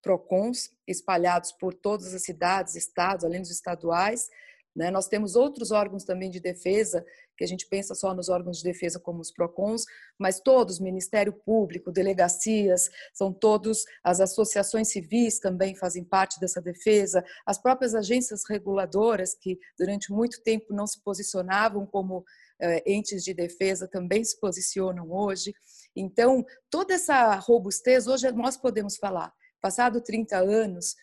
PROCONs 0.00 0.70
espalhados 0.86 1.50
por 1.50 1.74
todas 1.74 2.14
as 2.14 2.22
cidades, 2.22 2.76
estados, 2.76 3.24
além 3.24 3.40
dos 3.40 3.50
estaduais. 3.50 4.28
Né? 4.74 4.90
Nós 4.90 5.08
temos 5.08 5.34
outros 5.34 5.70
órgãos 5.70 6.04
também 6.04 6.30
de 6.30 6.40
defesa, 6.40 7.04
que 7.36 7.44
a 7.44 7.46
gente 7.46 7.66
pensa 7.66 7.94
só 7.94 8.14
nos 8.14 8.28
órgãos 8.28 8.58
de 8.58 8.64
defesa 8.64 9.00
como 9.00 9.20
os 9.20 9.32
PROCONs, 9.32 9.84
mas 10.18 10.40
todos, 10.40 10.78
Ministério 10.78 11.32
Público, 11.32 11.90
delegacias, 11.90 12.88
são 13.12 13.32
todos, 13.32 13.84
as 14.04 14.20
associações 14.20 14.88
civis 14.88 15.38
também 15.38 15.74
fazem 15.74 16.04
parte 16.04 16.38
dessa 16.38 16.60
defesa, 16.60 17.24
as 17.46 17.58
próprias 17.58 17.94
agências 17.94 18.42
reguladoras, 18.48 19.34
que 19.34 19.58
durante 19.78 20.12
muito 20.12 20.42
tempo 20.42 20.72
não 20.72 20.86
se 20.86 21.02
posicionavam 21.02 21.86
como 21.86 22.24
eh, 22.60 22.82
entes 22.86 23.24
de 23.24 23.34
defesa, 23.34 23.88
também 23.88 24.22
se 24.22 24.38
posicionam 24.38 25.10
hoje. 25.10 25.52
Então, 25.96 26.44
toda 26.70 26.94
essa 26.94 27.34
robustez, 27.36 28.06
hoje 28.06 28.30
nós 28.32 28.56
podemos 28.56 28.96
falar, 28.96 29.32
passado 29.60 30.00
30 30.00 30.36
anos, 30.36 30.94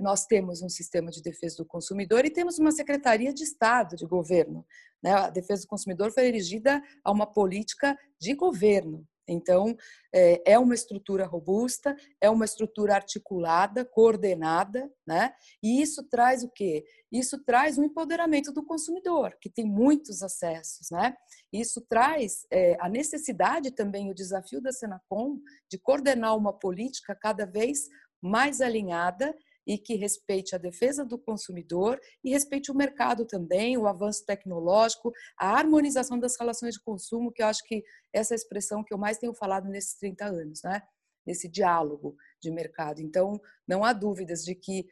nós 0.00 0.26
temos 0.26 0.62
um 0.62 0.68
sistema 0.68 1.10
de 1.10 1.22
defesa 1.22 1.56
do 1.56 1.66
consumidor 1.66 2.24
e 2.24 2.30
temos 2.30 2.58
uma 2.58 2.72
secretaria 2.72 3.32
de 3.32 3.42
Estado, 3.42 3.96
de 3.96 4.06
governo. 4.06 4.64
Né? 5.02 5.12
A 5.12 5.30
defesa 5.30 5.62
do 5.62 5.68
consumidor 5.68 6.12
foi 6.12 6.26
erigida 6.26 6.82
a 7.04 7.10
uma 7.10 7.26
política 7.26 7.96
de 8.20 8.34
governo. 8.34 9.06
Então, 9.28 9.76
é, 10.14 10.52
é 10.52 10.58
uma 10.58 10.74
estrutura 10.74 11.26
robusta, 11.26 11.96
é 12.20 12.30
uma 12.30 12.44
estrutura 12.44 12.94
articulada, 12.94 13.84
coordenada, 13.84 14.90
né? 15.06 15.32
E 15.62 15.82
isso 15.82 16.04
traz 16.04 16.44
o 16.44 16.48
quê? 16.48 16.84
Isso 17.10 17.42
traz 17.44 17.76
um 17.76 17.84
empoderamento 17.84 18.52
do 18.52 18.64
consumidor, 18.64 19.36
que 19.40 19.50
tem 19.50 19.64
muitos 19.64 20.22
acessos, 20.22 20.90
né? 20.92 21.16
Isso 21.52 21.80
traz 21.88 22.46
é, 22.52 22.76
a 22.80 22.88
necessidade 22.88 23.72
também, 23.72 24.10
o 24.10 24.14
desafio 24.14 24.60
da 24.60 24.70
Senacom 24.70 25.40
de 25.68 25.78
coordenar 25.78 26.36
uma 26.36 26.52
política 26.52 27.14
cada 27.14 27.44
vez 27.44 27.88
mais 28.22 28.60
alinhada 28.60 29.34
e 29.66 29.76
que 29.76 29.94
respeite 29.94 30.54
a 30.54 30.58
defesa 30.58 31.04
do 31.04 31.18
consumidor 31.18 32.00
e 32.22 32.30
respeite 32.30 32.70
o 32.70 32.74
mercado 32.74 33.26
também, 33.26 33.76
o 33.76 33.86
avanço 33.86 34.24
tecnológico, 34.24 35.12
a 35.36 35.50
harmonização 35.50 36.18
das 36.18 36.38
relações 36.38 36.74
de 36.74 36.82
consumo, 36.82 37.32
que 37.32 37.42
eu 37.42 37.46
acho 37.46 37.64
que 37.64 37.82
essa 38.12 38.32
é 38.32 38.36
a 38.36 38.36
expressão 38.36 38.84
que 38.84 38.94
eu 38.94 38.98
mais 38.98 39.18
tenho 39.18 39.34
falado 39.34 39.68
nesses 39.68 39.94
30 39.98 40.24
anos, 40.24 40.62
né? 40.62 40.82
Nesse 41.26 41.48
diálogo 41.48 42.16
de 42.40 42.50
mercado. 42.50 43.00
Então, 43.00 43.40
não 43.66 43.84
há 43.84 43.92
dúvidas 43.92 44.44
de 44.44 44.54
que 44.54 44.86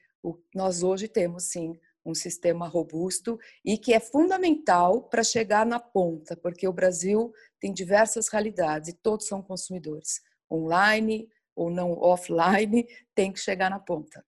nós 0.55 0.83
hoje 0.83 1.07
temos 1.07 1.45
sim 1.45 1.79
um 2.05 2.15
sistema 2.15 2.67
robusto 2.67 3.39
e 3.65 3.79
que 3.79 3.95
é 3.95 4.01
fundamental 4.01 5.03
para 5.09 5.23
chegar 5.23 5.65
na 5.65 5.81
ponta, 5.81 6.37
porque 6.37 6.69
o 6.69 6.73
Brasil 6.73 7.33
tem 7.59 7.73
diversas 7.73 8.29
realidades 8.29 8.91
e 8.91 8.93
todos 8.93 9.27
são 9.27 9.43
consumidores, 9.43 10.21
online 10.51 11.29
ou 11.57 11.71
não 11.71 11.93
offline, 11.93 12.87
tem 13.15 13.33
que 13.33 13.41
chegar 13.41 13.71
na 13.71 13.79
ponta. 13.79 14.25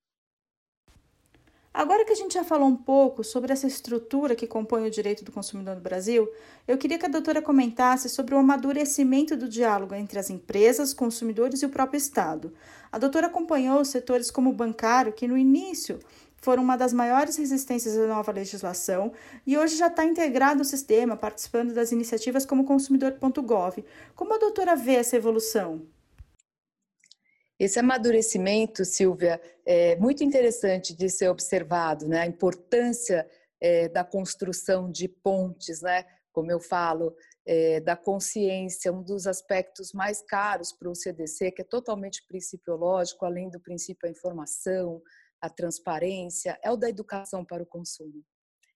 Agora 1.77 2.07
que 2.07 2.13
a 2.15 2.17
gente 2.17 2.33
já 2.33 2.43
falou 2.43 2.67
um 2.67 2.75
pouco 2.75 3.23
sobre 3.23 3.53
essa 3.53 3.67
estrutura 3.67 4.35
que 4.35 4.47
compõe 4.47 4.87
o 4.87 4.91
direito 4.91 5.23
do 5.23 5.31
consumidor 5.31 5.75
no 5.75 5.83
Brasil, 5.83 6.27
eu 6.67 6.79
queria 6.79 6.99
que 6.99 7.05
a 7.05 7.09
doutora 7.09 7.43
comentasse 7.43 8.09
sobre 8.09 8.35
o 8.35 8.39
amadurecimento 8.39 9.37
do 9.37 9.47
diálogo 9.47 9.95
entre 9.95 10.19
as 10.19 10.31
empresas, 10.31 10.95
consumidores 10.95 11.61
e 11.61 11.67
o 11.67 11.69
próprio 11.69 11.99
Estado. 11.99 12.51
A 12.91 12.97
doutora 12.97 13.27
acompanhou 13.27 13.85
setores 13.85 14.31
como 14.31 14.49
o 14.49 14.55
bancário, 14.55 15.13
que 15.13 15.29
no 15.29 15.37
início 15.37 15.99
foram 16.39 16.63
uma 16.63 16.79
das 16.79 16.95
maiores 16.95 17.37
resistências 17.37 17.95
à 17.99 18.07
nova 18.07 18.33
legislação 18.33 19.13
e 19.47 19.59
hoje 19.59 19.77
já 19.77 19.89
está 19.89 20.03
integrado 20.03 20.61
ao 20.61 20.65
sistema, 20.65 21.15
participando 21.15 21.75
das 21.75 21.93
iniciativas 21.93 22.47
como 22.47 22.65
consumidor.gov. 22.65 23.85
Como 24.15 24.33
a 24.33 24.39
doutora 24.39 24.75
vê 24.77 24.95
essa 24.95 25.17
evolução? 25.17 25.83
Esse 27.59 27.79
amadurecimento, 27.79 28.85
Silvia, 28.85 29.41
é 29.65 29.97
muito 29.97 30.23
interessante 30.23 30.95
de 30.95 31.09
ser 31.09 31.29
observado, 31.29 32.07
né? 32.07 32.21
A 32.21 32.27
importância 32.27 33.27
é, 33.61 33.89
da 33.89 34.05
construção 34.05 34.91
de 34.91 35.09
pontes, 35.09 35.81
né? 35.81 36.05
Como 36.33 36.53
eu 36.53 36.61
falo, 36.61 37.17
é, 37.47 37.81
da 37.81 37.97
consciência, 37.97 38.93
um 38.93 39.03
dos 39.03 39.27
aspectos 39.27 39.93
mais 39.95 40.21
caros 40.21 40.71
para 40.71 40.91
o 40.91 40.95
CDC, 40.95 41.51
que 41.53 41.63
é 41.63 41.65
totalmente 41.65 42.27
principiológico, 42.27 43.25
além 43.25 43.49
do 43.49 43.59
princípio 43.59 44.03
da 44.03 44.11
informação, 44.11 45.01
a 45.41 45.49
transparência, 45.49 46.59
é 46.63 46.71
o 46.71 46.77
da 46.77 46.91
educação 46.91 47.43
para 47.43 47.63
o 47.63 47.67
consumo, 47.67 48.23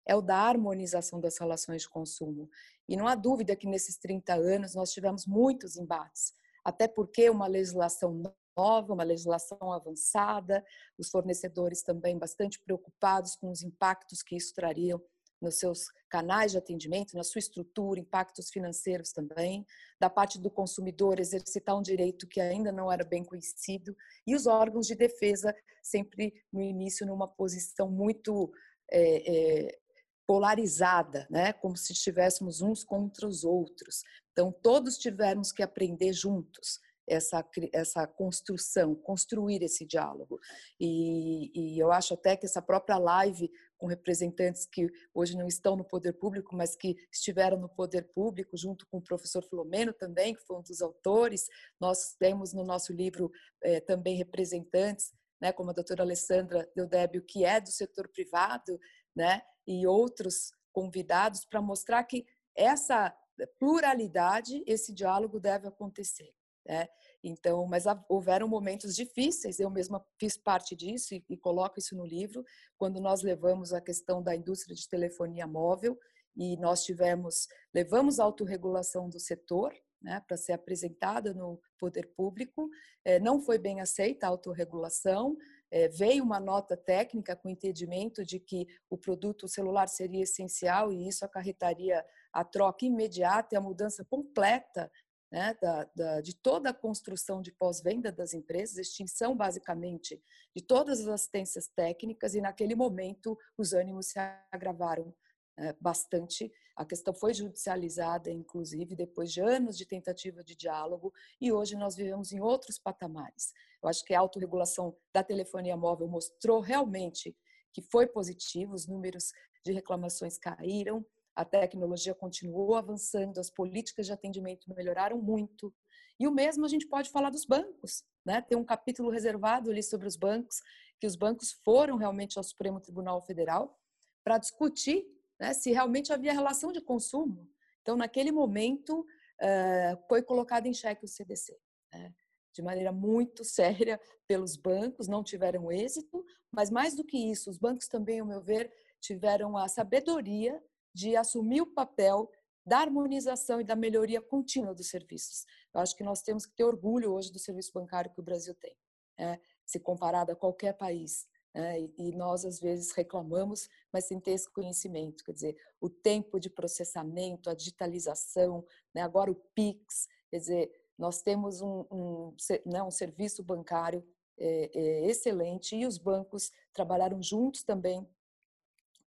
é 0.06 0.16
o 0.16 0.22
da 0.22 0.37
harmonização 0.37 1.20
das 1.20 1.38
relações 1.38 1.82
de 1.82 1.88
consumo. 1.88 2.49
E 2.88 2.96
não 2.96 3.06
há 3.06 3.14
dúvida 3.14 3.54
que 3.54 3.66
nesses 3.66 3.99
30 3.99 4.34
anos 4.34 4.75
nós 4.75 4.90
tivemos 4.90 5.26
muitos 5.26 5.76
embates, 5.76 6.32
até 6.64 6.88
porque 6.88 7.28
uma 7.28 7.46
legislação 7.46 8.22
nova, 8.57 8.92
uma 8.92 9.04
legislação 9.04 9.73
avançada, 9.73 10.64
os 10.99 11.11
fornecedores 11.11 11.83
também 11.83 12.19
bastante 12.19 12.61
preocupados 12.61 13.37
com 13.37 13.50
os 13.50 13.62
impactos 13.62 14.23
que 14.23 14.37
isso 14.37 14.54
traria 14.54 15.00
nos 15.40 15.59
seus 15.59 15.87
canais 16.09 16.52
de 16.52 16.59
atendimento, 16.59 17.16
na 17.16 17.25
sua 17.25 17.38
estrutura, 17.38 17.99
impactos 17.99 18.50
financeiros 18.50 19.11
também, 19.11 19.64
da 19.99 20.11
parte 20.11 20.38
do 20.38 20.50
consumidor 20.50 21.19
exercitar 21.19 21.76
um 21.78 21.83
direito 21.83 22.26
que 22.26 22.40
ainda 22.40 22.71
não 22.71 22.92
era 22.92 23.04
bem 23.04 23.25
conhecido, 23.25 23.97
e 24.26 24.35
os 24.35 24.47
órgãos 24.47 24.87
de 24.87 24.95
defesa 24.95 25.54
sempre 25.83 26.35
no 26.52 26.61
início 26.61 27.07
numa 27.07 27.26
posição 27.26 27.90
muito 27.90 28.52
é, 28.90 29.69
é, 29.69 29.78
polarizada, 30.26 31.26
né? 31.30 31.52
como 31.54 31.76
se 31.76 31.92
estivéssemos 31.92 32.61
uns 32.61 32.85
contra 32.85 33.26
os 33.26 33.42
outros. 33.42 34.02
Então, 34.33 34.52
todos 34.52 34.99
tivemos 34.99 35.52
que 35.52 35.62
aprender 35.62 36.12
juntos 36.12 36.78
essa, 37.09 37.45
essa 37.73 38.07
construção, 38.07 38.95
construir 38.95 39.62
esse 39.62 39.85
diálogo. 39.85 40.38
E, 40.78 41.50
e, 41.54 41.78
eu 41.78 41.90
acho 41.90 42.14
até 42.14 42.37
que 42.37 42.47
essa 42.47 42.62
própria 42.62 42.99
live 42.99 43.50
com 43.76 43.87
representantes 43.87 44.66
que 44.66 44.88
hoje 45.14 45.37
não 45.37 45.47
estão 45.47 45.75
no 45.75 45.85
poder 45.85 46.12
público, 46.12 46.54
mas 46.54 46.76
que 46.76 46.97
estiveram 47.11 47.59
no 47.59 47.69
poder 47.69 48.12
público, 48.12 48.57
junto 48.57 48.87
com 48.88 48.99
o 48.99 49.02
professor 49.02 49.42
Filomeno 49.42 49.92
também, 49.92 50.35
que 50.35 50.45
foi 50.47 50.59
um 50.59 50.62
dos 50.62 50.83
autores, 50.83 51.47
nós 51.80 52.14
temos 52.19 52.52
no 52.52 52.62
nosso 52.62 52.92
livro 52.92 53.30
eh, 53.62 53.80
também 53.80 54.16
representantes, 54.16 55.12
né, 55.40 55.50
como 55.50 55.71
a 55.71 55.73
doutora 55.73 56.02
Alessandra 56.02 56.69
Deodébio, 56.76 57.25
que 57.26 57.45
é 57.45 57.59
do 57.59 57.71
setor 57.71 58.07
privado, 58.09 58.78
né, 59.16 59.40
e 59.66 59.87
outros 59.87 60.52
convidados 60.73 61.47
para 61.47 61.62
mostrar 61.62 62.04
que 62.04 62.26
essa 62.54 63.16
pluralidade, 63.59 64.62
esse 64.66 64.92
diálogo 64.92 65.40
deve 65.40 65.66
acontecer. 65.66 66.30
Né? 66.70 66.86
Então, 67.24 67.66
mas 67.66 67.82
houveram 68.08 68.46
momentos 68.46 68.94
difíceis, 68.94 69.58
eu 69.58 69.68
mesma 69.68 70.06
fiz 70.20 70.36
parte 70.36 70.76
disso 70.76 71.12
e, 71.12 71.24
e 71.28 71.36
coloco 71.36 71.80
isso 71.80 71.96
no 71.96 72.06
livro, 72.06 72.44
quando 72.78 73.00
nós 73.00 73.22
levamos 73.22 73.72
a 73.72 73.80
questão 73.80 74.22
da 74.22 74.36
indústria 74.36 74.76
de 74.76 74.88
telefonia 74.88 75.48
móvel 75.48 75.98
e 76.36 76.56
nós 76.58 76.84
tivemos, 76.84 77.48
levamos 77.74 78.20
a 78.20 78.24
autorregulação 78.24 79.08
do 79.08 79.18
setor, 79.18 79.74
né, 80.00 80.22
para 80.28 80.36
ser 80.36 80.52
apresentada 80.52 81.34
no 81.34 81.60
poder 81.76 82.06
público. 82.14 82.70
É, 83.04 83.18
não 83.18 83.40
foi 83.40 83.58
bem 83.58 83.80
aceita 83.80 84.26
a 84.26 84.30
autorregulação, 84.30 85.36
é, 85.72 85.88
veio 85.88 86.22
uma 86.22 86.38
nota 86.38 86.76
técnica 86.76 87.34
com 87.34 87.48
entendimento 87.48 88.24
de 88.24 88.38
que 88.38 88.68
o 88.88 88.96
produto 88.96 89.48
celular 89.48 89.88
seria 89.88 90.22
essencial 90.22 90.92
e 90.92 91.08
isso 91.08 91.24
acarretaria 91.24 92.04
a 92.32 92.44
troca 92.44 92.86
imediata 92.86 93.54
e 93.54 93.58
a 93.58 93.60
mudança 93.60 94.04
completa 94.04 94.88
né, 95.30 95.56
da, 95.60 95.88
da, 95.94 96.20
de 96.20 96.34
toda 96.34 96.70
a 96.70 96.75
construção 96.75 97.40
de 97.40 97.52
pós-venda 97.52 98.10
das 98.10 98.34
empresas, 98.34 98.78
extinção 98.78 99.37
basicamente 99.37 100.20
de 100.54 100.62
todas 100.62 101.00
as 101.00 101.08
assistências 101.08 101.68
técnicas, 101.68 102.34
e 102.34 102.40
naquele 102.40 102.75
momento 102.75 103.38
os 103.56 103.72
ânimos 103.72 104.08
se 104.08 104.18
agravaram 104.50 105.14
é, 105.56 105.72
bastante. 105.80 106.50
A 106.76 106.84
questão 106.84 107.14
foi 107.14 107.34
judicializada, 107.34 108.30
inclusive, 108.30 108.96
depois 108.96 109.32
de 109.32 109.40
anos 109.40 109.76
de 109.76 109.87
tentativa 109.87 110.42
de 110.42 110.56
diálogo, 110.56 111.12
e 111.40 111.52
hoje 111.52 111.76
nós 111.76 111.94
vivemos 111.94 112.32
em 112.32 112.40
outros 112.40 112.78
patamares. 112.78 113.52
Eu 113.82 113.88
acho 113.88 114.04
que 114.04 114.14
a 114.14 114.20
autorregulação 114.20 114.96
da 115.14 115.22
telefonia 115.22 115.76
móvel 115.76 116.08
mostrou 116.08 116.60
realmente 116.60 117.37
que 117.72 117.82
foi 117.82 118.06
positivo, 118.06 118.75
os 118.75 118.87
números 118.87 119.32
de 119.64 119.72
reclamações 119.72 120.38
caíram, 120.38 121.06
a 121.34 121.44
tecnologia 121.44 122.14
continuou 122.14 122.75
avançando, 122.75 123.38
as 123.38 123.50
políticas 123.50 124.06
de 124.06 124.12
atendimento 124.12 124.72
melhoraram 124.75 125.18
muito. 125.20 125.75
E 126.18 126.26
o 126.26 126.32
mesmo 126.32 126.64
a 126.64 126.68
gente 126.68 126.87
pode 126.87 127.10
falar 127.10 127.30
dos 127.30 127.44
bancos, 127.44 128.04
né? 128.25 128.42
Tem 128.42 128.58
um 128.58 128.64
capítulo 128.64 129.10
reservado 129.10 129.70
ali 129.70 129.82
sobre 129.82 130.06
os 130.06 130.16
bancos, 130.16 130.60
que 131.00 131.06
os 131.06 131.16
bancos 131.16 131.52
foram 131.64 131.96
realmente 131.96 132.37
ao 132.37 132.44
Supremo 132.44 132.80
Tribunal 132.80 133.22
Federal 133.22 133.78
para 134.22 134.38
discutir 134.38 135.06
né, 135.40 135.54
se 135.54 135.70
realmente 135.70 136.12
havia 136.12 136.32
relação 136.32 136.72
de 136.72 136.80
consumo. 136.80 137.49
Então, 137.80 137.96
naquele 137.96 138.30
momento, 138.30 139.00
uh, 139.00 140.06
foi 140.08 140.22
colocado 140.22 140.66
em 140.66 140.75
xeque 140.75 141.04
o 141.04 141.08
CDC. 141.08 141.58
Né? 141.92 142.14
de 142.52 142.62
maneira 142.62 142.92
muito 142.92 143.44
séria 143.44 144.00
pelos 144.26 144.56
bancos, 144.56 145.08
não 145.08 145.22
tiveram 145.22 145.70
êxito, 145.70 146.25
mas 146.50 146.70
mais 146.70 146.94
do 146.94 147.04
que 147.04 147.16
isso, 147.16 147.50
os 147.50 147.58
bancos 147.58 147.88
também, 147.88 148.20
ao 148.20 148.26
meu 148.26 148.40
ver, 148.40 148.72
tiveram 149.00 149.56
a 149.56 149.68
sabedoria 149.68 150.62
de 150.94 151.16
assumir 151.16 151.61
o 151.61 151.66
papel 151.66 152.30
da 152.64 152.78
harmonização 152.78 153.61
e 153.61 153.64
da 153.64 153.75
melhoria 153.75 154.20
contínua 154.20 154.75
dos 154.75 154.88
serviços. 154.88 155.44
Eu 155.75 155.80
acho 155.80 155.97
que 155.97 156.04
nós 156.04 156.23
temos 156.23 156.47
que 156.47 156.54
ter 156.54 156.64
orgulho 156.64 157.12
hoje 157.12 157.32
do 157.32 157.38
serviço 157.38 157.73
bancário 157.73 158.12
que 158.12 158.20
o 158.20 158.23
Brasil 158.23 158.54
tem, 158.54 158.76
né? 159.18 159.40
se 159.64 159.80
comparado 159.80 160.32
a 160.32 160.37
qualquer 160.37 160.75
país. 160.75 161.26
Né? 161.54 161.80
E 161.99 162.12
nós, 162.12 162.44
às 162.44 162.61
vezes, 162.61 162.92
reclamamos, 162.92 163.68
mas 163.92 164.04
sem 164.04 164.20
ter 164.20 164.32
esse 164.32 164.49
conhecimento. 164.50 165.25
Quer 165.25 165.32
dizer, 165.32 165.56
o 165.80 165.88
tempo 165.88 166.38
de 166.38 166.50
processamento, 166.50 167.50
a 167.50 167.54
digitalização, 167.54 168.64
né? 168.94 169.02
agora 169.02 169.30
o 169.30 169.35
PIX, 169.54 170.06
quer 170.30 170.38
dizer, 170.38 170.70
nós 170.99 171.23
temos 171.23 171.62
um, 171.62 171.87
um, 171.90 172.37
né, 172.66 172.82
um 172.82 172.90
serviço 172.90 173.42
bancário 173.42 174.06
é, 174.38 174.70
é, 174.75 175.06
excelente 175.06 175.75
e 175.75 175.87
os 175.87 175.99
bancos 175.99 176.52
trabalharam 176.73 177.23
juntos 177.23 177.62
também 177.62 178.06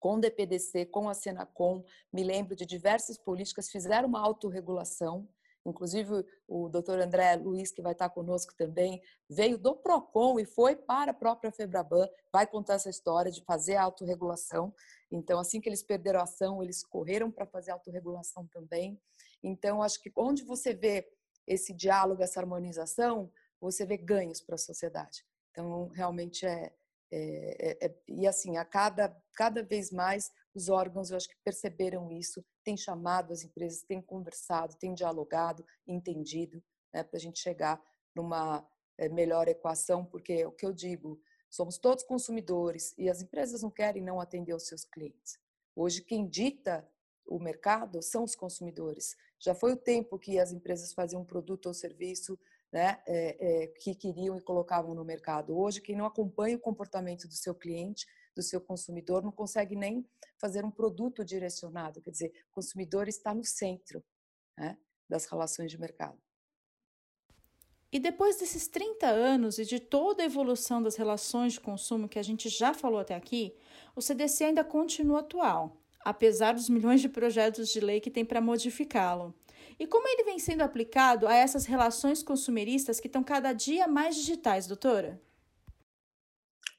com 0.00 0.14
o 0.16 0.20
DPDC, 0.20 0.86
com 0.86 1.08
a 1.08 1.14
Senacom, 1.14 1.84
me 2.12 2.24
lembro 2.24 2.56
de 2.56 2.64
diversas 2.64 3.18
políticas, 3.18 3.70
fizeram 3.70 4.08
uma 4.08 4.20
autorregulação, 4.20 5.28
inclusive 5.64 6.24
o 6.48 6.68
doutor 6.70 6.98
André 6.98 7.36
Luiz, 7.36 7.70
que 7.70 7.82
vai 7.82 7.92
estar 7.92 8.08
conosco 8.08 8.54
também, 8.56 9.00
veio 9.28 9.58
do 9.58 9.76
PROCON 9.76 10.40
e 10.40 10.46
foi 10.46 10.74
para 10.74 11.10
a 11.10 11.14
própria 11.14 11.52
FEBRABAN, 11.52 12.08
vai 12.32 12.46
contar 12.46 12.74
essa 12.74 12.88
história 12.88 13.30
de 13.30 13.44
fazer 13.44 13.76
a 13.76 13.82
autorregulação. 13.82 14.74
Então, 15.12 15.38
assim 15.38 15.60
que 15.60 15.68
eles 15.68 15.82
perderam 15.82 16.20
a 16.20 16.24
ação, 16.24 16.62
eles 16.62 16.82
correram 16.82 17.30
para 17.30 17.46
fazer 17.46 17.70
a 17.70 17.74
autorregulação 17.74 18.46
também. 18.46 18.98
Então, 19.42 19.82
acho 19.82 20.00
que 20.00 20.10
onde 20.16 20.42
você 20.44 20.72
vê 20.72 21.06
esse 21.46 21.74
diálogo, 21.74 22.22
essa 22.22 22.40
harmonização, 22.40 23.30
você 23.60 23.84
vê 23.84 23.98
ganhos 23.98 24.40
para 24.40 24.54
a 24.54 24.58
sociedade. 24.58 25.24
Então, 25.50 25.88
realmente 25.88 26.46
é, 26.46 26.72
é, 27.12 27.70
é, 27.70 27.86
é, 27.86 27.94
e 28.08 28.26
assim, 28.26 28.56
a 28.56 28.64
cada, 28.64 29.14
cada 29.34 29.62
vez 29.62 29.90
mais 29.90 30.30
os 30.54 30.68
órgãos, 30.68 31.10
eu 31.10 31.16
acho 31.16 31.28
que 31.28 31.36
perceberam 31.44 32.10
isso, 32.10 32.44
têm 32.64 32.76
chamado 32.76 33.32
as 33.32 33.42
empresas, 33.42 33.82
têm 33.82 34.00
conversado, 34.00 34.76
têm 34.76 34.94
dialogado, 34.94 35.64
entendido, 35.86 36.62
né, 36.92 37.02
para 37.02 37.16
a 37.16 37.20
gente 37.20 37.40
chegar 37.40 37.80
numa 38.14 38.66
é, 38.98 39.08
melhor 39.08 39.48
equação, 39.48 40.04
porque 40.04 40.44
o 40.44 40.52
que 40.52 40.66
eu 40.66 40.72
digo, 40.72 41.20
somos 41.48 41.78
todos 41.78 42.04
consumidores 42.04 42.94
e 42.96 43.08
as 43.08 43.22
empresas 43.22 43.62
não 43.62 43.70
querem 43.70 44.02
não 44.02 44.20
atender 44.20 44.54
os 44.54 44.66
seus 44.66 44.84
clientes. 44.84 45.38
Hoje, 45.74 46.02
quem 46.02 46.28
dita 46.28 46.88
o 47.26 47.38
mercado 47.38 48.02
são 48.02 48.24
os 48.24 48.34
consumidores. 48.34 49.16
Já 49.38 49.54
foi 49.54 49.72
o 49.72 49.76
tempo 49.76 50.18
que 50.18 50.38
as 50.38 50.52
empresas 50.52 50.92
faziam 50.92 51.22
um 51.22 51.24
produto 51.24 51.66
ou 51.66 51.74
serviço 51.74 52.38
né, 52.72 53.02
é, 53.06 53.64
é, 53.64 53.66
que 53.66 53.94
queriam 53.94 54.36
e 54.36 54.42
colocavam 54.42 54.94
no 54.94 55.04
mercado. 55.04 55.56
Hoje, 55.56 55.80
quem 55.80 55.96
não 55.96 56.06
acompanha 56.06 56.56
o 56.56 56.60
comportamento 56.60 57.26
do 57.26 57.34
seu 57.34 57.54
cliente, 57.54 58.06
do 58.34 58.42
seu 58.42 58.60
consumidor, 58.60 59.22
não 59.22 59.32
consegue 59.32 59.74
nem 59.74 60.06
fazer 60.38 60.64
um 60.64 60.70
produto 60.70 61.24
direcionado. 61.24 62.00
Quer 62.00 62.10
dizer, 62.10 62.32
o 62.50 62.54
consumidor 62.54 63.08
está 63.08 63.34
no 63.34 63.44
centro 63.44 64.02
né, 64.56 64.78
das 65.08 65.26
relações 65.26 65.70
de 65.70 65.80
mercado. 65.80 66.18
E 67.92 67.98
depois 67.98 68.36
desses 68.36 68.68
30 68.68 69.06
anos 69.06 69.58
e 69.58 69.64
de 69.64 69.80
toda 69.80 70.22
a 70.22 70.26
evolução 70.26 70.80
das 70.80 70.94
relações 70.94 71.54
de 71.54 71.60
consumo 71.60 72.08
que 72.08 72.20
a 72.20 72.22
gente 72.22 72.48
já 72.48 72.72
falou 72.72 73.00
até 73.00 73.16
aqui, 73.16 73.52
o 73.96 74.00
CDC 74.00 74.44
ainda 74.44 74.62
continua 74.62 75.20
atual, 75.20 75.76
apesar 76.04 76.54
dos 76.54 76.68
milhões 76.68 77.00
de 77.00 77.08
projetos 77.08 77.68
de 77.68 77.80
lei 77.80 78.00
que 78.00 78.10
tem 78.10 78.24
para 78.24 78.40
modificá-lo. 78.40 79.34
E 79.80 79.86
como 79.86 80.06
ele 80.06 80.24
vem 80.24 80.38
sendo 80.38 80.60
aplicado 80.60 81.26
a 81.26 81.34
essas 81.34 81.64
relações 81.64 82.22
consumeristas 82.22 83.00
que 83.00 83.06
estão 83.06 83.24
cada 83.24 83.54
dia 83.54 83.88
mais 83.88 84.14
digitais, 84.14 84.66
doutora? 84.66 85.18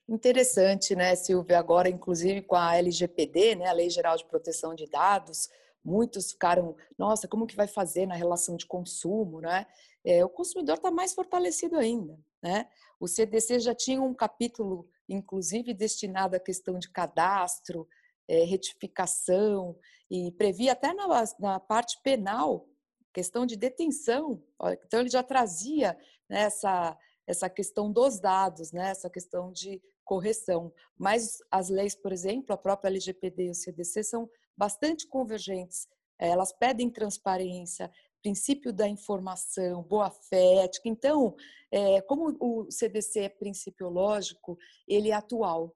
Interessante, 0.07 0.95
né, 0.95 1.15
Silvia? 1.15 1.57
Agora, 1.57 1.89
inclusive 1.89 2.43
com 2.43 2.55
a 2.55 2.77
LGPD, 2.77 3.55
né, 3.55 3.65
a 3.65 3.73
Lei 3.73 3.89
Geral 3.89 4.15
de 4.15 4.25
Proteção 4.25 4.75
de 4.75 4.85
Dados, 4.85 5.49
muitos 5.83 6.33
ficaram, 6.33 6.75
nossa, 6.95 7.27
como 7.27 7.47
que 7.47 7.55
vai 7.55 7.65
fazer 7.65 8.05
na 8.05 8.13
relação 8.13 8.55
de 8.55 8.67
consumo, 8.67 9.41
né? 9.41 9.65
É, 10.05 10.23
o 10.23 10.29
consumidor 10.29 10.75
está 10.75 10.91
mais 10.91 11.11
fortalecido 11.11 11.77
ainda, 11.77 12.19
né? 12.39 12.67
O 12.99 13.07
CDC 13.07 13.61
já 13.61 13.73
tinha 13.73 13.99
um 13.99 14.13
capítulo, 14.13 14.87
inclusive, 15.09 15.73
destinado 15.73 16.35
à 16.35 16.39
questão 16.39 16.77
de 16.77 16.87
cadastro, 16.91 17.87
é, 18.27 18.43
retificação 18.43 19.75
e 20.07 20.31
previa 20.33 20.73
até 20.73 20.93
na, 20.93 21.07
na 21.39 21.59
parte 21.59 21.99
penal 22.03 22.67
questão 23.13 23.45
de 23.45 23.55
detenção. 23.55 24.41
Então, 24.85 24.99
ele 24.99 25.09
já 25.09 25.23
trazia 25.23 25.97
né, 26.29 26.41
essa, 26.41 26.97
essa 27.27 27.49
questão 27.49 27.91
dos 27.91 28.19
dados, 28.19 28.71
né, 28.71 28.89
essa 28.89 29.09
questão 29.09 29.51
de 29.51 29.81
correção. 30.03 30.73
Mas 30.97 31.39
as 31.49 31.69
leis, 31.69 31.95
por 31.95 32.11
exemplo, 32.11 32.53
a 32.53 32.57
própria 32.57 32.89
LGPD 32.89 33.45
e 33.45 33.49
o 33.51 33.55
CDC 33.55 34.03
são 34.03 34.29
bastante 34.57 35.07
convergentes. 35.07 35.87
Elas 36.19 36.53
pedem 36.53 36.89
transparência, 36.89 37.91
princípio 38.21 38.71
da 38.71 38.87
informação, 38.87 39.81
boa-fé, 39.81 40.63
ética. 40.65 40.87
Então, 40.87 41.35
é, 41.71 42.01
como 42.01 42.35
o 42.39 42.69
CDC 42.69 43.21
é 43.21 43.29
principiológico, 43.29 44.57
ele 44.87 45.09
é 45.09 45.13
atual, 45.13 45.75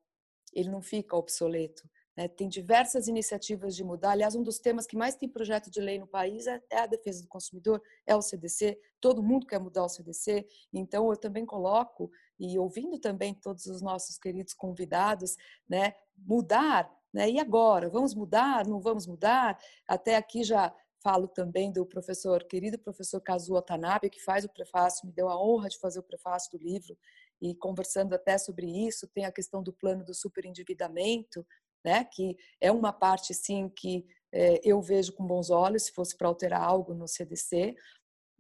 ele 0.54 0.70
não 0.70 0.82
fica 0.82 1.16
obsoleto. 1.16 1.90
Né? 2.16 2.28
Tem 2.28 2.48
diversas 2.48 3.08
iniciativas 3.08 3.76
de 3.76 3.84
mudar. 3.84 4.12
Aliás, 4.12 4.36
um 4.36 4.44
dos 4.44 4.60
temas 4.60 4.86
que 4.86 4.96
mais 4.96 5.16
tem 5.16 5.28
projeto 5.28 5.70
de 5.70 5.82
lei 5.82 6.00
no 6.00 6.08
país 6.08 6.48
é, 6.48 6.62
é 6.70 6.80
a 6.80 6.86
defesa 6.86 7.22
do 7.22 7.28
consumidor, 7.28 7.82
é 8.06 8.16
o 8.16 8.22
CDC. 8.22 8.80
Todo 9.02 9.22
mundo 9.22 9.46
quer 9.46 9.60
mudar 9.60 9.84
o 9.84 9.90
CDC. 9.90 10.48
Então, 10.74 11.10
eu 11.10 11.18
também 11.18 11.46
coloco, 11.46 12.10
e 12.40 12.58
ouvindo 12.58 13.00
também 13.00 13.34
todos 13.34 13.66
os 13.66 13.82
nossos 13.82 14.18
queridos 14.18 14.54
convidados, 14.54 15.36
né, 15.68 15.94
mudar. 16.18 16.90
Né? 17.14 17.32
E 17.32 17.40
agora? 17.40 17.90
Vamos 17.90 18.14
mudar? 18.14 18.66
Não 18.66 18.80
vamos 18.80 19.08
mudar? 19.08 19.60
Até 19.88 20.16
aqui 20.16 20.44
já 20.44 20.74
falo 21.06 21.28
também 21.28 21.72
do 21.72 21.86
professor, 21.86 22.44
querido 22.46 22.80
professor 22.80 23.22
Kazuo 23.22 23.54
Watanabe, 23.54 24.10
que 24.10 24.20
faz 24.20 24.44
o 24.44 24.50
prefácio, 24.50 25.06
me 25.06 25.14
deu 25.14 25.30
a 25.30 25.40
honra 25.40 25.70
de 25.70 25.78
fazer 25.78 26.00
o 26.00 26.04
prefácio 26.04 26.58
do 26.58 26.64
livro, 26.64 26.98
e 27.40 27.54
conversando 27.54 28.16
até 28.16 28.40
sobre 28.40 28.66
isso, 28.66 29.08
tem 29.10 29.24
a 29.24 29.32
questão 29.32 29.62
do 29.62 29.72
plano 29.72 30.04
do 30.04 30.16
superendividamento, 30.16 31.46
né? 31.86 32.04
Que 32.04 32.36
é 32.60 32.72
uma 32.72 32.92
parte 32.92 33.32
sim 33.34 33.70
que 33.70 34.06
é, 34.34 34.60
eu 34.64 34.82
vejo 34.82 35.14
com 35.14 35.26
bons 35.26 35.52
olhos 35.52 35.84
se 35.84 35.92
fosse 35.92 36.18
para 36.18 36.28
alterar 36.28 36.62
algo 36.62 36.96
no 36.96 37.08
CDC, 37.08 37.76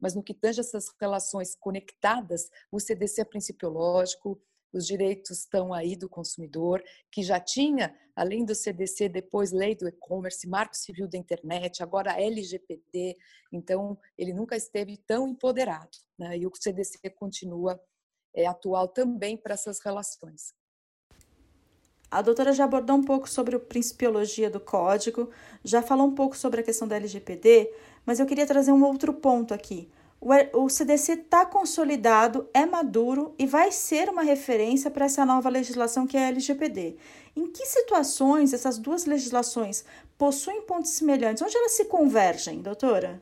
mas 0.01 0.15
no 0.15 0.23
que 0.23 0.33
tange 0.33 0.59
essas 0.59 0.87
relações 0.99 1.55
conectadas, 1.55 2.49
o 2.71 2.79
CDC 2.79 3.21
é 3.21 3.25
principiológico, 3.25 4.41
os 4.73 4.85
direitos 4.85 5.39
estão 5.39 5.73
aí 5.73 5.95
do 5.95 6.09
consumidor, 6.09 6.83
que 7.09 7.23
já 7.23 7.39
tinha, 7.39 7.95
além 8.13 8.43
do 8.43 8.53
CDC, 8.53 9.07
depois 9.07 9.53
lei 9.53 9.73
do 9.73 9.87
e-commerce, 9.87 10.49
marco 10.49 10.75
civil 10.75 11.07
da 11.07 11.17
internet, 11.17 11.81
agora 11.81 12.19
LGPD, 12.19 13.15
então 13.53 13.97
ele 14.17 14.33
nunca 14.33 14.57
esteve 14.57 14.97
tão 14.97 15.29
empoderado, 15.29 15.97
né? 16.19 16.37
e 16.37 16.45
o 16.45 16.51
CDC 16.53 17.09
continua 17.11 17.79
é, 18.35 18.47
atual 18.47 18.89
também 18.89 19.37
para 19.37 19.53
essas 19.53 19.79
relações. 19.79 20.53
A 22.15 22.21
doutora 22.21 22.53
já 22.53 22.63
abordou 22.63 22.95
um 22.95 23.03
pouco 23.03 23.29
sobre 23.29 23.57
a 23.57 23.59
principiologia 23.59 24.49
do 24.49 24.57
código, 24.57 25.29
já 25.65 25.81
falou 25.81 26.07
um 26.07 26.15
pouco 26.15 26.37
sobre 26.37 26.61
a 26.61 26.63
questão 26.63 26.87
da 26.87 26.95
LGPD, 26.95 27.69
mas 28.05 28.21
eu 28.21 28.25
queria 28.25 28.45
trazer 28.45 28.71
um 28.71 28.85
outro 28.85 29.13
ponto 29.13 29.53
aqui. 29.53 29.89
o 30.53 30.69
CDC 30.69 31.11
está 31.11 31.45
consolidado, 31.45 32.47
é 32.53 32.65
maduro 32.65 33.35
e 33.37 33.45
vai 33.45 33.69
ser 33.69 34.07
uma 34.07 34.23
referência 34.23 34.89
para 34.89 35.03
essa 35.03 35.25
nova 35.25 35.49
legislação 35.49 36.07
que 36.07 36.15
é 36.15 36.23
a 36.23 36.29
LGPD. 36.29 36.95
Em 37.35 37.51
que 37.51 37.65
situações 37.65 38.53
essas 38.53 38.77
duas 38.77 39.03
legislações 39.03 39.83
possuem 40.17 40.61
pontos 40.61 40.91
semelhantes? 40.91 41.43
Onde 41.43 41.57
elas 41.57 41.73
se 41.73 41.83
convergem, 41.83 42.61
doutora? 42.61 43.21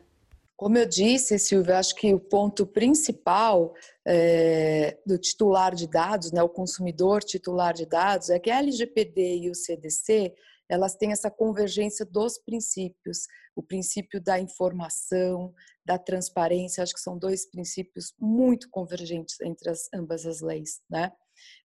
Como 0.56 0.78
eu 0.78 0.86
disse, 0.86 1.38
Silvia, 1.39 1.80
acho 1.80 1.96
que 1.96 2.13
o 2.13 2.20
ponto 2.20 2.66
principal 2.66 3.74
é, 4.08 4.98
do 5.06 5.18
titular 5.18 5.74
de 5.74 5.88
dados, 5.88 6.32
né, 6.32 6.44
o 6.44 6.50
consumidor 6.50 7.24
titular 7.24 7.74
de 7.74 7.86
dados, 7.86 8.30
é 8.30 8.39
que 8.39 8.52
a 8.52 8.60
LGPD 8.60 9.38
e 9.39 9.50
o 9.50 9.56
CDC 9.56 10.34
elas 10.70 10.96
têm 10.96 11.12
essa 11.12 11.30
convergência 11.30 12.06
dos 12.06 12.38
princípios, 12.38 13.28
o 13.56 13.62
princípio 13.62 14.22
da 14.22 14.39
informação, 14.39 15.54
da 15.86 15.98
transparência, 15.98 16.82
acho 16.82 16.94
que 16.94 17.00
são 17.00 17.18
dois 17.18 17.46
princípios 17.50 18.13
muito 18.20 18.70
convergentes 18.70 19.39
entre 19.42 19.70
as, 19.70 19.89
ambas 19.94 20.26
as 20.26 20.42
leis, 20.42 20.82
né? 20.89 21.12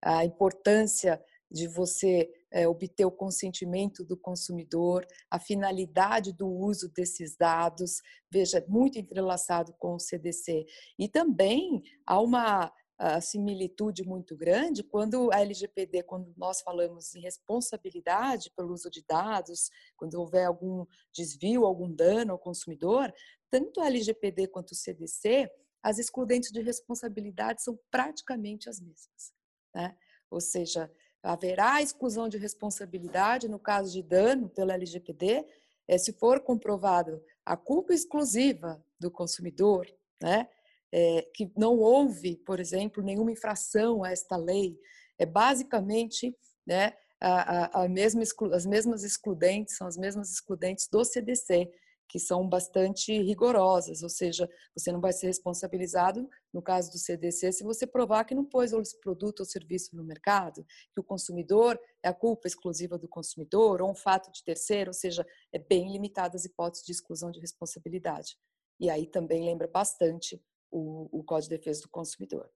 A 0.04 0.26
importância 0.26 1.22
de 1.52 1.68
você 1.68 2.30
é, 2.52 2.68
obter 2.68 3.06
o 3.06 3.12
consentimento 3.12 4.04
do 4.04 4.18
consumidor, 4.18 5.06
a 5.30 5.40
finalidade 5.40 6.34
do 6.34 6.48
uso 6.48 6.90
desses 6.90 7.36
dados, 7.36 8.02
veja, 8.32 8.64
muito 8.68 9.00
entrelaçado 9.00 9.74
com 9.80 9.96
o 9.96 10.00
CDC. 10.00 10.66
E 11.00 11.08
também 11.08 11.84
há 12.06 12.20
uma 12.20 12.72
a 13.00 13.22
similitude 13.22 14.04
muito 14.04 14.36
grande 14.36 14.84
quando 14.84 15.32
a 15.32 15.40
LGPD, 15.42 16.02
quando 16.04 16.34
nós 16.36 16.62
falamos 16.62 17.14
em 17.14 17.22
responsabilidade 17.22 18.52
pelo 18.56 18.74
uso 18.74 18.90
de 18.90 19.04
dados, 19.08 19.70
quando 19.96 20.16
houver 20.16 20.46
algum 20.46 20.84
desvio, 21.14 21.64
algum 21.64 21.94
dano 21.94 22.32
ao 22.32 22.40
consumidor, 22.40 23.14
tanto 23.52 23.82
a 23.82 23.86
LGPD 23.86 24.48
quanto 24.48 24.72
o 24.72 24.76
CDC, 24.76 25.48
as 25.84 26.00
excludentes 26.00 26.52
de 26.52 26.62
responsabilidade 26.62 27.62
são 27.62 27.80
praticamente 27.92 28.68
as 28.68 28.80
mesmas. 28.80 29.32
Né? 29.76 29.96
Ou 30.32 30.42
seja, 30.42 30.92
haverá 31.24 31.82
exclusão 31.82 32.30
de 32.30 32.38
responsabilidade 32.38 33.48
no 33.48 33.60
caso 33.60 33.92
de 33.92 34.02
dano 34.02 34.50
pela 34.50 34.74
LGPD, 34.74 35.46
é, 35.88 35.98
se 35.98 36.14
for 36.14 36.40
comprovado 36.40 37.22
a 37.46 37.56
culpa 37.56 37.94
exclusiva 37.94 38.84
do 39.00 39.10
consumidor, 39.10 39.88
né? 40.22 40.48
é, 40.92 41.28
que 41.34 41.52
não 41.56 41.78
houve, 41.78 42.38
por 42.38 42.60
exemplo, 42.60 43.04
nenhuma 43.04 43.32
infração 43.32 44.04
a 44.04 44.12
esta 44.12 44.36
lei, 44.36 44.80
é 45.18 45.26
basicamente 45.26 46.36
né, 46.66 46.94
a, 47.20 47.82
a, 47.82 47.84
a 47.84 47.90
mesma, 47.90 48.24
as 48.54 48.66
mesmas 48.66 49.04
excludentes, 49.04 49.76
são 49.76 49.88
as 49.88 49.98
mesmas 49.98 50.32
excludentes 50.32 50.88
do 50.88 51.04
CDC, 51.04 51.70
que 52.08 52.20
são 52.20 52.48
bastante 52.48 53.12
rigorosas, 53.22 54.02
ou 54.02 54.10
seja, 54.10 54.50
você 54.76 54.92
não 54.92 55.02
vai 55.02 55.12
ser 55.12 55.28
responsabilizado, 55.28 56.28
no 56.54 56.62
caso 56.62 56.92
do 56.92 56.98
CDC, 56.98 57.52
se 57.52 57.64
você 57.64 57.86
provar 57.86 58.24
que 58.24 58.34
não 58.34 58.46
pôs 58.46 58.74
o 58.74 58.82
produto 59.02 59.42
ou 59.42 59.46
serviço 59.46 59.96
no 59.96 60.04
mercado, 60.04 60.66
que 60.94 61.00
o 61.00 61.04
consumidor 61.04 61.80
é 62.02 62.08
a 62.08 62.14
culpa 62.14 62.48
exclusiva 62.48 62.98
do 62.98 63.08
consumidor, 63.08 63.82
ou 63.82 63.92
um 63.92 63.96
fato 63.96 64.32
de 64.32 64.44
terceiro, 64.44 64.90
ou 64.90 64.94
seja, 64.94 65.26
é 65.52 65.60
bem 65.60 65.92
limitadas 65.92 66.42
as 66.42 66.46
hipóteses 66.46 66.86
de 66.86 66.92
exclusão 66.92 67.32
de 67.32 67.40
responsabilidade. 67.40 68.38
E 68.80 68.90
aí 68.90 69.08
também 69.08 69.44
lembra 69.44 69.68
bastante 69.68 70.42
o, 70.72 71.10
o 71.12 71.24
Código 71.24 71.50
de 71.50 71.58
Defesa 71.58 71.82
do 71.82 71.90
Consumidor. 71.90 72.50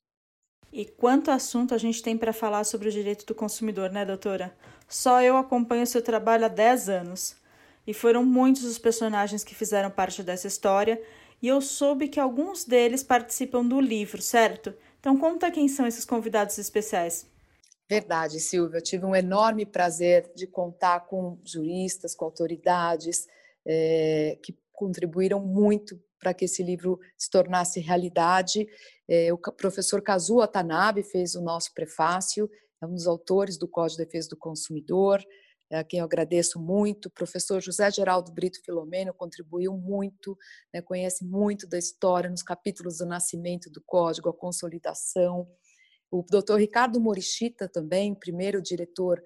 E 0.71 0.85
quanto 0.85 1.31
assunto 1.31 1.73
a 1.73 1.77
gente 1.77 2.01
tem 2.01 2.17
para 2.17 2.31
falar 2.31 2.63
sobre 2.63 2.87
o 2.87 2.91
direito 2.91 3.25
do 3.25 3.35
consumidor, 3.35 3.91
né, 3.91 4.05
doutora? 4.05 4.55
Só 4.87 5.21
eu 5.21 5.35
acompanho 5.35 5.83
o 5.83 5.87
seu 5.87 6.01
trabalho 6.01 6.45
há 6.45 6.47
10 6.47 6.87
anos. 6.87 7.35
E 7.85 7.93
foram 7.93 8.23
muitos 8.25 8.63
os 8.63 8.77
personagens 8.77 9.43
que 9.43 9.55
fizeram 9.55 9.89
parte 9.89 10.21
dessa 10.23 10.47
história, 10.47 11.01
e 11.41 11.47
eu 11.47 11.59
soube 11.59 12.07
que 12.07 12.19
alguns 12.19 12.63
deles 12.65 13.03
participam 13.03 13.65
do 13.65 13.81
livro, 13.81 14.21
certo? 14.21 14.73
Então 14.99 15.17
conta 15.17 15.49
quem 15.49 15.67
são 15.67 15.87
esses 15.87 16.05
convidados 16.05 16.57
especiais. 16.57 17.25
Verdade, 17.89 18.39
Silvia. 18.39 18.77
Eu 18.77 18.83
tive 18.83 19.05
um 19.05 19.15
enorme 19.15 19.65
prazer 19.65 20.31
de 20.35 20.47
contar 20.47 21.01
com 21.07 21.39
juristas, 21.43 22.15
com 22.15 22.23
autoridades 22.25 23.27
é, 23.65 24.37
que 24.41 24.57
contribuíram 24.71 25.39
muito 25.39 25.99
para 26.19 26.33
que 26.33 26.45
esse 26.45 26.63
livro 26.63 26.99
se 27.17 27.29
tornasse 27.29 27.79
realidade. 27.79 28.67
É, 29.09 29.33
o 29.33 29.37
professor 29.37 30.01
Kazuo 30.01 30.37
Watanabe 30.37 31.03
fez 31.03 31.35
o 31.35 31.41
nosso 31.41 31.73
prefácio, 31.73 32.49
é 32.81 32.85
um 32.85 32.93
dos 32.93 33.07
autores 33.07 33.57
do 33.57 33.67
Código 33.67 33.97
de 33.97 34.05
Defesa 34.05 34.29
do 34.29 34.37
Consumidor, 34.37 35.21
a 35.79 35.83
quem 35.83 35.99
eu 35.99 36.05
agradeço 36.05 36.59
muito. 36.59 37.07
O 37.07 37.11
professor 37.11 37.61
José 37.61 37.89
Geraldo 37.91 38.31
Brito 38.31 38.59
Filomeno 38.63 39.13
contribuiu 39.13 39.77
muito, 39.77 40.37
né, 40.73 40.81
conhece 40.81 41.25
muito 41.25 41.67
da 41.67 41.77
história 41.77 42.29
nos 42.29 42.43
capítulos 42.43 42.97
do 42.97 43.05
nascimento 43.05 43.69
do 43.69 43.81
Código, 43.81 44.29
a 44.29 44.33
consolidação. 44.33 45.47
O 46.11 46.23
doutor 46.29 46.59
Ricardo 46.59 46.99
Morichita 46.99 47.69
também, 47.69 48.13
primeiro 48.13 48.61
diretor 48.61 49.23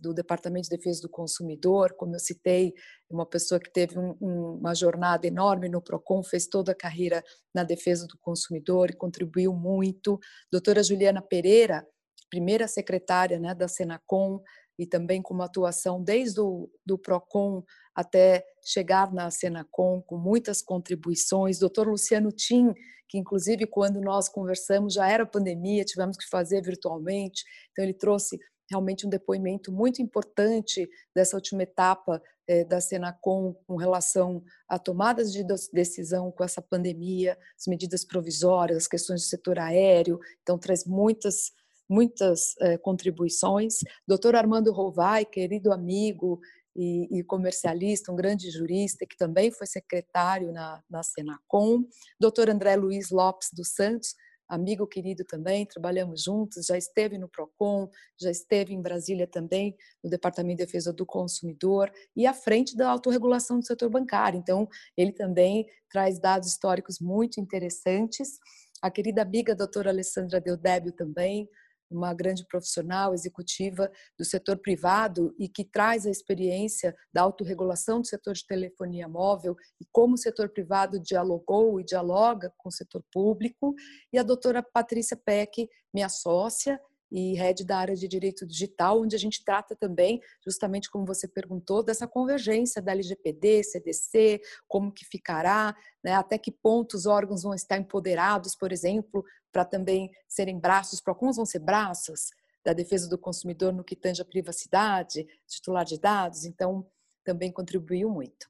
do, 0.00 0.14
Departamento 0.14 0.68
de 0.68 0.76
Defesa 0.76 1.02
do 1.02 1.08
Consumidor, 1.08 1.94
como 1.94 2.14
eu 2.14 2.20
citei, 2.20 2.74
uma 3.08 3.26
pessoa 3.26 3.58
que 3.58 3.72
teve 3.72 3.98
um, 3.98 4.12
uma 4.20 4.74
jornada 4.74 5.26
enorme 5.26 5.68
no 5.68 5.80
PROCON, 5.80 6.22
fez 6.22 6.46
toda 6.46 6.72
a 6.72 6.74
carreira 6.74 7.24
na 7.54 7.64
defesa 7.64 8.06
do 8.06 8.18
consumidor 8.18 8.90
e 8.90 8.96
contribuiu 8.96 9.52
muito. 9.52 10.18
Doutora 10.50 10.82
Juliana 10.82 11.22
Pereira, 11.22 11.86
primeira 12.28 12.68
secretária 12.68 13.38
né, 13.38 13.54
da 13.54 13.68
Senacom, 13.68 14.40
e 14.78 14.86
também 14.86 15.22
com 15.22 15.34
uma 15.34 15.46
atuação 15.46 16.02
desde 16.02 16.40
o 16.40 16.70
do 16.84 16.98
PROCON 16.98 17.62
até 17.94 18.44
chegar 18.62 19.12
na 19.12 19.30
Senacom, 19.30 20.02
com 20.02 20.18
muitas 20.18 20.60
contribuições. 20.60 21.58
Doutor 21.58 21.88
Luciano 21.88 22.30
Tim, 22.30 22.74
que 23.08 23.18
inclusive 23.18 23.66
quando 23.66 24.00
nós 24.00 24.28
conversamos 24.28 24.94
já 24.94 25.08
era 25.08 25.24
pandemia, 25.24 25.84
tivemos 25.84 26.16
que 26.16 26.28
fazer 26.28 26.60
virtualmente, 26.62 27.42
então 27.72 27.84
ele 27.84 27.94
trouxe 27.94 28.38
realmente 28.68 29.06
um 29.06 29.10
depoimento 29.10 29.72
muito 29.72 30.02
importante 30.02 30.88
dessa 31.14 31.36
última 31.36 31.62
etapa 31.62 32.20
é, 32.48 32.64
da 32.64 32.80
Senacom 32.80 33.54
com 33.66 33.76
relação 33.76 34.42
a 34.68 34.78
tomadas 34.78 35.32
de 35.32 35.44
decisão 35.72 36.30
com 36.30 36.44
essa 36.44 36.60
pandemia, 36.60 37.38
as 37.58 37.66
medidas 37.66 38.04
provisórias, 38.04 38.78
as 38.78 38.88
questões 38.88 39.22
do 39.22 39.26
setor 39.26 39.58
aéreo, 39.58 40.18
então 40.42 40.58
traz 40.58 40.84
muitas 40.84 41.52
muitas 41.88 42.54
é, 42.60 42.78
contribuições. 42.78 43.78
Doutor 44.06 44.36
Armando 44.36 44.72
Rovai, 44.72 45.24
querido 45.24 45.72
amigo 45.72 46.40
e, 46.76 47.18
e, 47.18 47.24
comercialista, 47.24 48.12
um 48.12 48.16
grande 48.16 48.50
jurista 48.50 49.06
que 49.06 49.16
também 49.16 49.50
foi 49.50 49.66
secretário 49.66 50.52
na, 50.52 50.82
na 50.90 51.02
Senacom. 51.02 51.82
Doutor 52.20 52.50
André 52.50 52.76
Luiz 52.76 53.10
Lopes 53.10 53.48
dos 53.52 53.70
Santos, 53.72 54.14
amigo 54.48 54.86
querido 54.86 55.24
também, 55.24 55.66
trabalhamos 55.66 56.22
juntos, 56.22 56.66
já 56.66 56.76
esteve 56.76 57.18
no 57.18 57.28
PROCON, 57.28 57.88
já 58.20 58.30
esteve 58.30 58.74
em 58.74 58.82
Brasília 58.82 59.26
também, 59.26 59.74
no 60.02 60.10
Departamento 60.10 60.58
de 60.58 60.66
Defesa 60.66 60.92
do 60.92 61.04
Consumidor 61.04 61.90
e 62.14 62.26
à 62.26 62.34
frente 62.34 62.76
da 62.76 62.90
autorregulação 62.90 63.58
do 63.58 63.66
setor 63.66 63.88
bancário. 63.90 64.38
Então, 64.38 64.68
ele 64.96 65.12
também 65.12 65.66
traz 65.90 66.20
dados 66.20 66.48
históricos 66.48 66.98
muito 67.00 67.40
interessantes. 67.40 68.38
A 68.82 68.90
querida 68.90 69.22
amiga 69.22 69.54
doutora 69.54 69.90
Alessandra 69.90 70.40
Deodébio 70.40 70.92
também, 70.92 71.48
uma 71.90 72.12
grande 72.14 72.46
profissional 72.46 73.14
executiva 73.14 73.90
do 74.18 74.24
setor 74.24 74.58
privado 74.58 75.34
e 75.38 75.48
que 75.48 75.64
traz 75.64 76.06
a 76.06 76.10
experiência 76.10 76.94
da 77.12 77.22
autorregulação 77.22 78.00
do 78.00 78.06
setor 78.06 78.34
de 78.34 78.46
telefonia 78.46 79.08
móvel 79.08 79.56
e 79.80 79.86
como 79.92 80.14
o 80.14 80.18
setor 80.18 80.48
privado 80.48 81.00
dialogou 81.00 81.80
e 81.80 81.84
dialoga 81.84 82.52
com 82.56 82.68
o 82.68 82.72
setor 82.72 83.02
público, 83.12 83.74
e 84.12 84.18
a 84.18 84.22
doutora 84.22 84.62
Patrícia 84.62 85.16
Peck, 85.16 85.68
minha 85.92 86.08
sócia, 86.08 86.80
e 87.10 87.34
head 87.34 87.64
da 87.64 87.78
área 87.78 87.94
de 87.94 88.08
direito 88.08 88.46
digital, 88.46 89.00
onde 89.00 89.14
a 89.14 89.18
gente 89.18 89.44
trata 89.44 89.76
também, 89.76 90.20
justamente 90.44 90.90
como 90.90 91.06
você 91.06 91.28
perguntou, 91.28 91.82
dessa 91.82 92.06
convergência 92.06 92.82
da 92.82 92.92
LGPD, 92.92 93.62
CDC, 93.62 94.40
como 94.66 94.92
que 94.92 95.04
ficará, 95.04 95.76
né, 96.02 96.14
até 96.14 96.36
que 96.38 96.50
ponto 96.50 96.94
os 96.94 97.06
órgãos 97.06 97.42
vão 97.42 97.54
estar 97.54 97.78
empoderados, 97.78 98.54
por 98.54 98.72
exemplo, 98.72 99.24
para 99.52 99.64
também 99.64 100.10
serem 100.28 100.58
braços, 100.58 101.00
para 101.00 101.12
alguns 101.12 101.36
vão 101.36 101.46
ser 101.46 101.60
braços 101.60 102.30
da 102.64 102.72
defesa 102.72 103.08
do 103.08 103.16
consumidor 103.16 103.72
no 103.72 103.84
que 103.84 103.94
tange 103.94 104.20
a 104.20 104.24
privacidade, 104.24 105.26
titular 105.46 105.84
de 105.84 106.00
dados, 106.00 106.44
então 106.44 106.86
também 107.24 107.52
contribuiu 107.52 108.10
muito. 108.10 108.48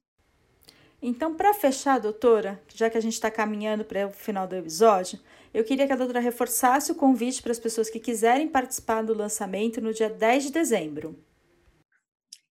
Então, 0.99 1.35
para 1.35 1.53
fechar, 1.53 1.99
doutora, 1.99 2.59
já 2.73 2.89
que 2.89 2.97
a 2.97 3.01
gente 3.01 3.13
está 3.13 3.29
caminhando 3.29 3.85
para 3.85 4.07
o 4.07 4.11
final 4.11 4.47
do 4.47 4.55
episódio, 4.55 5.19
eu 5.53 5.63
queria 5.63 5.87
que 5.87 5.93
a 5.93 5.95
doutora 5.95 6.19
reforçasse 6.19 6.91
o 6.91 6.95
convite 6.95 7.41
para 7.41 7.51
as 7.51 7.59
pessoas 7.59 7.89
que 7.89 7.99
quiserem 7.99 8.47
participar 8.47 9.03
do 9.03 9.13
lançamento 9.13 9.81
no 9.81 9.93
dia 9.93 10.09
10 10.09 10.45
de 10.45 10.51
dezembro. 10.51 11.23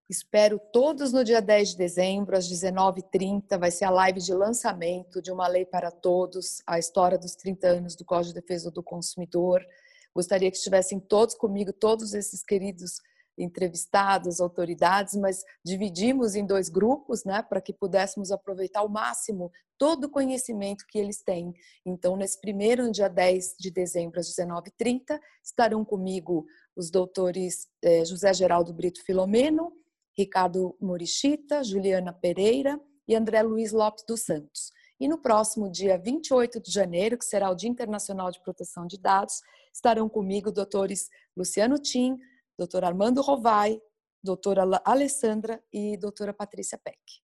Espero 0.09 0.61
todos 0.73 1.13
no 1.13 1.25
dia 1.25 1.43
10 1.43 1.71
de 1.71 1.77
dezembro, 1.79 2.37
às 2.37 2.49
19h30. 2.49 3.59
Vai 3.59 3.73
ser 3.73 3.87
a 3.87 3.91
live 3.91 4.21
de 4.21 4.33
lançamento 4.33 5.21
de 5.21 5.33
Uma 5.33 5.49
Lei 5.49 5.65
para 5.65 5.91
Todos, 5.91 6.63
a 6.65 6.79
história 6.79 7.19
dos 7.19 7.35
30 7.35 7.67
anos 7.67 7.97
do 7.97 8.05
Código 8.05 8.33
de 8.33 8.41
Defesa 8.41 8.71
do 8.71 8.85
Consumidor. 8.85 9.67
Gostaria 10.15 10.49
que 10.49 10.57
estivessem 10.57 11.01
todos 11.01 11.35
comigo, 11.35 11.73
todos 11.73 12.15
esses 12.15 12.45
queridos 12.45 13.01
entrevistados, 13.37 14.41
autoridades, 14.41 15.15
mas 15.15 15.45
dividimos 15.65 16.35
em 16.35 16.47
dois 16.47 16.69
grupos, 16.69 17.25
né, 17.25 17.43
para 17.43 17.61
que 17.61 17.73
pudéssemos 17.73 18.31
aproveitar 18.31 18.81
ao 18.81 18.89
máximo 18.89 19.51
todo 19.79 20.05
o 20.05 20.11
conhecimento 20.11 20.85
que 20.89 20.99
eles 20.99 21.23
têm. 21.23 21.53
Então, 21.85 22.17
nesse 22.17 22.41
primeiro, 22.41 22.91
dia 22.91 23.09
10 23.09 23.57
de 23.59 23.71
dezembro, 23.71 24.21
às 24.21 24.27
19h30, 24.29 25.19
estarão 25.43 25.85
comigo 25.85 26.47
os 26.77 26.91
doutores 26.91 27.69
eh, 27.83 28.05
José 28.05 28.33
Geraldo 28.33 28.73
Brito 28.73 29.03
Filomeno, 29.05 29.73
Ricardo 30.17 30.77
Morichita, 30.81 31.63
Juliana 31.63 32.13
Pereira 32.13 32.81
e 33.07 33.15
André 33.15 33.43
Luiz 33.43 33.73
Lopes 33.73 34.05
dos 34.07 34.23
Santos. 34.23 34.73
E 34.99 35.07
no 35.07 35.19
próximo 35.19 35.71
dia 35.71 35.99
28 35.99 36.61
de 36.61 36.71
janeiro, 36.71 37.19
que 37.19 37.25
será 37.25 37.51
o 37.51 37.55
Dia 37.55 37.69
Internacional 37.69 38.31
de 38.31 38.43
Proteção 38.43 38.87
de 38.87 38.99
Dados, 38.99 39.43
estarão 39.73 40.09
comigo 40.09 40.51
doutores 40.51 41.09
Luciano 41.37 41.79
Tim, 41.79 42.17
doutor 42.59 42.83
Armando 42.83 43.21
Rovai, 43.21 43.79
doutora 44.23 44.63
Alessandra 44.85 45.63
e 45.71 45.99
doutora 45.99 46.33
Patrícia 46.33 46.79
Peck. 46.83 47.26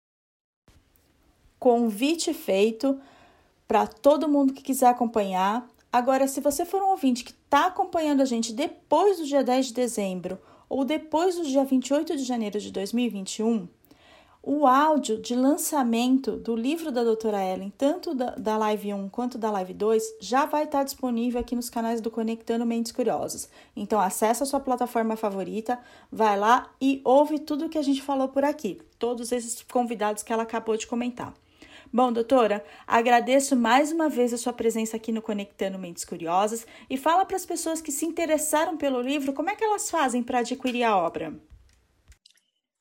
Convite 1.62 2.34
feito 2.34 3.00
para 3.68 3.86
todo 3.86 4.28
mundo 4.28 4.52
que 4.52 4.64
quiser 4.64 4.88
acompanhar. 4.88 5.64
Agora, 5.92 6.26
se 6.26 6.40
você 6.40 6.64
for 6.64 6.82
um 6.82 6.88
ouvinte 6.88 7.22
que 7.22 7.30
está 7.30 7.66
acompanhando 7.66 8.20
a 8.20 8.24
gente 8.24 8.52
depois 8.52 9.18
do 9.18 9.24
dia 9.24 9.44
10 9.44 9.66
de 9.66 9.74
dezembro 9.74 10.40
ou 10.68 10.84
depois 10.84 11.36
do 11.36 11.44
dia 11.44 11.64
28 11.64 12.16
de 12.16 12.24
janeiro 12.24 12.58
de 12.58 12.72
2021, 12.72 13.68
o 14.42 14.66
áudio 14.66 15.22
de 15.22 15.36
lançamento 15.36 16.32
do 16.32 16.56
livro 16.56 16.90
da 16.90 17.04
doutora 17.04 17.44
Ellen, 17.44 17.72
tanto 17.78 18.12
da, 18.12 18.30
da 18.30 18.56
Live 18.56 18.92
1 18.92 19.08
quanto 19.08 19.38
da 19.38 19.48
Live 19.52 19.72
2, 19.72 20.16
já 20.20 20.44
vai 20.44 20.64
estar 20.64 20.82
disponível 20.82 21.40
aqui 21.40 21.54
nos 21.54 21.70
canais 21.70 22.00
do 22.00 22.10
Conectando 22.10 22.66
Mentes 22.66 22.90
Curiosas. 22.90 23.48
Então, 23.76 24.00
acessa 24.00 24.42
a 24.42 24.46
sua 24.48 24.58
plataforma 24.58 25.14
favorita, 25.14 25.78
vai 26.10 26.36
lá 26.36 26.72
e 26.80 27.00
ouve 27.04 27.38
tudo 27.38 27.68
que 27.68 27.78
a 27.78 27.82
gente 27.82 28.02
falou 28.02 28.26
por 28.26 28.42
aqui, 28.42 28.82
todos 28.98 29.30
esses 29.30 29.62
convidados 29.62 30.24
que 30.24 30.32
ela 30.32 30.42
acabou 30.42 30.76
de 30.76 30.88
comentar. 30.88 31.32
Bom, 31.94 32.10
doutora, 32.10 32.64
agradeço 32.86 33.54
mais 33.54 33.92
uma 33.92 34.08
vez 34.08 34.32
a 34.32 34.38
sua 34.38 34.54
presença 34.54 34.96
aqui 34.96 35.12
no 35.12 35.20
Conectando 35.20 35.78
Mentes 35.78 36.06
Curiosas 36.06 36.66
e 36.88 36.96
fala 36.96 37.26
para 37.26 37.36
as 37.36 37.44
pessoas 37.44 37.82
que 37.82 37.92
se 37.92 38.06
interessaram 38.06 38.78
pelo 38.78 39.02
livro 39.02 39.34
como 39.34 39.50
é 39.50 39.54
que 39.54 39.62
elas 39.62 39.90
fazem 39.90 40.22
para 40.22 40.38
adquirir 40.38 40.84
a 40.84 40.96
obra. 40.96 41.38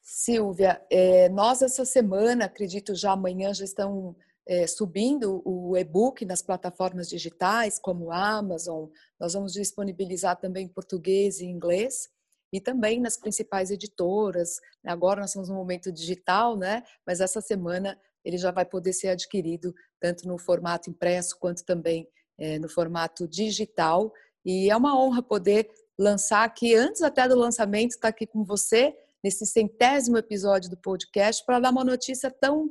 Silvia, 0.01 0.81
é, 0.89 1.27
nós 1.27 1.61
essa 1.61 1.83
semana, 1.83 2.45
acredito 2.45 2.95
já 2.95 3.11
amanhã, 3.11 3.53
já 3.53 3.65
estão 3.65 4.15
é, 4.47 4.65
subindo 4.65 5.41
o 5.43 5.75
e-book 5.75 6.23
nas 6.23 6.41
plataformas 6.41 7.09
digitais, 7.09 7.77
como 7.77 8.13
Amazon. 8.13 8.87
Nós 9.19 9.33
vamos 9.33 9.51
disponibilizar 9.51 10.39
também 10.39 10.67
em 10.67 10.69
português 10.69 11.41
e 11.41 11.45
inglês 11.45 12.07
e 12.53 12.61
também 12.61 13.01
nas 13.01 13.17
principais 13.17 13.71
editoras. 13.71 14.61
Agora 14.85 15.19
nós 15.19 15.31
estamos 15.31 15.49
no 15.49 15.55
momento 15.55 15.91
digital, 15.91 16.55
né? 16.55 16.81
Mas 17.05 17.19
essa 17.19 17.41
semana 17.41 17.99
ele 18.23 18.37
já 18.37 18.51
vai 18.51 18.65
poder 18.65 18.93
ser 18.93 19.09
adquirido 19.09 19.73
tanto 19.99 20.27
no 20.27 20.37
formato 20.37 20.89
impresso 20.89 21.37
quanto 21.39 21.63
também 21.65 22.07
é, 22.37 22.59
no 22.59 22.69
formato 22.69 23.27
digital. 23.27 24.11
E 24.45 24.69
é 24.69 24.75
uma 24.75 24.99
honra 24.99 25.21
poder 25.21 25.69
lançar 25.97 26.43
aqui, 26.43 26.75
antes 26.75 27.01
até 27.01 27.27
do 27.27 27.35
lançamento, 27.35 27.91
estar 27.91 28.01
tá 28.01 28.07
aqui 28.09 28.25
com 28.25 28.43
você 28.43 28.95
nesse 29.23 29.45
centésimo 29.45 30.17
episódio 30.17 30.69
do 30.69 30.77
podcast 30.77 31.45
para 31.45 31.59
dar 31.59 31.71
uma 31.71 31.83
notícia 31.83 32.31
tão 32.31 32.69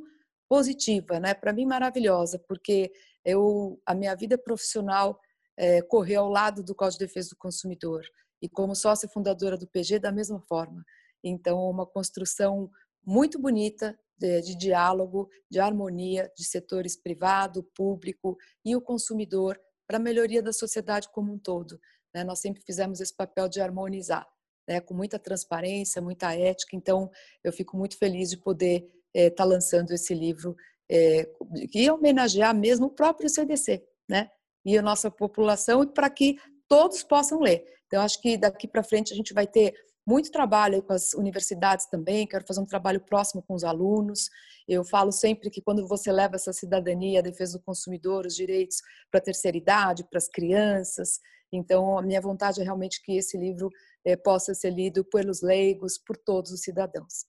positiva, 0.49 1.19
né? 1.19 1.33
Para 1.33 1.53
mim 1.53 1.65
maravilhosa, 1.65 2.37
porque 2.45 2.91
eu 3.23 3.79
a 3.85 3.95
minha 3.95 4.13
vida 4.15 4.37
profissional 4.37 5.17
é, 5.57 5.81
correu 5.81 6.23
ao 6.23 6.29
lado 6.29 6.63
do 6.63 6.75
Código 6.75 6.99
de 6.99 7.05
Defesa 7.05 7.29
do 7.29 7.37
Consumidor 7.37 8.03
e 8.41 8.49
como 8.49 8.75
sócia 8.75 9.07
fundadora 9.07 9.57
do 9.57 9.67
PG 9.67 9.99
da 9.99 10.11
mesma 10.11 10.41
forma. 10.41 10.83
Então, 11.23 11.59
uma 11.69 11.85
construção 11.85 12.69
muito 13.05 13.39
bonita 13.39 13.97
de, 14.21 14.41
de 14.41 14.55
diálogo, 14.55 15.27
de 15.49 15.59
harmonia 15.59 16.31
de 16.37 16.45
setores 16.45 16.95
privado, 16.95 17.63
público 17.75 18.37
e 18.63 18.75
o 18.75 18.81
consumidor 18.81 19.59
para 19.87 19.97
a 19.97 20.01
melhoria 20.01 20.43
da 20.43 20.53
sociedade 20.53 21.09
como 21.11 21.33
um 21.33 21.39
todo. 21.39 21.79
Né? 22.13 22.23
Nós 22.23 22.39
sempre 22.39 22.61
fizemos 22.63 23.01
esse 23.01 23.15
papel 23.15 23.49
de 23.49 23.59
harmonizar 23.59 24.27
né, 24.67 24.79
com 24.79 24.93
muita 24.93 25.17
transparência, 25.17 26.01
muita 26.01 26.35
ética. 26.35 26.75
Então, 26.75 27.09
eu 27.43 27.51
fico 27.51 27.75
muito 27.75 27.97
feliz 27.97 28.29
de 28.29 28.37
poder 28.37 28.83
estar 29.13 29.25
é, 29.25 29.29
tá 29.29 29.43
lançando 29.43 29.91
esse 29.91 30.13
livro 30.13 30.55
é, 30.89 31.27
que 31.71 31.89
homenagear 31.89 32.55
mesmo 32.55 32.87
o 32.87 32.91
próprio 32.91 33.29
CDC, 33.29 33.83
né? 34.07 34.29
E 34.63 34.77
a 34.77 34.81
nossa 34.81 35.09
população, 35.09 35.87
para 35.87 36.09
que 36.09 36.37
todos 36.67 37.01
possam 37.01 37.39
ler. 37.39 37.65
Então, 37.87 38.01
acho 38.03 38.21
que 38.21 38.37
daqui 38.37 38.67
para 38.67 38.83
frente 38.83 39.11
a 39.11 39.15
gente 39.15 39.33
vai 39.33 39.47
ter 39.47 39.73
muito 40.05 40.31
trabalho 40.31 40.81
com 40.81 40.93
as 40.93 41.13
universidades 41.13 41.85
também, 41.85 42.27
quero 42.27 42.45
fazer 42.45 42.59
um 42.59 42.65
trabalho 42.65 42.99
próximo 43.01 43.43
com 43.43 43.53
os 43.53 43.63
alunos. 43.63 44.29
Eu 44.67 44.83
falo 44.83 45.11
sempre 45.11 45.49
que 45.49 45.61
quando 45.61 45.87
você 45.87 46.11
leva 46.11 46.35
essa 46.35 46.51
cidadania, 46.51 47.19
a 47.19 47.23
defesa 47.23 47.57
do 47.57 47.63
consumidor, 47.63 48.25
os 48.25 48.35
direitos 48.35 48.77
para 49.09 49.19
a 49.19 49.23
terceira 49.23 49.57
idade, 49.57 50.03
para 50.09 50.17
as 50.17 50.27
crianças, 50.27 51.19
então 51.51 51.97
a 51.97 52.01
minha 52.01 52.21
vontade 52.21 52.61
é 52.61 52.63
realmente 52.63 53.01
que 53.03 53.17
esse 53.17 53.37
livro 53.37 53.69
é, 54.05 54.15
possa 54.15 54.53
ser 54.53 54.71
lido 54.71 55.03
pelos 55.03 55.41
leigos, 55.41 55.97
por 55.97 56.17
todos 56.17 56.51
os 56.51 56.61
cidadãos. 56.61 57.25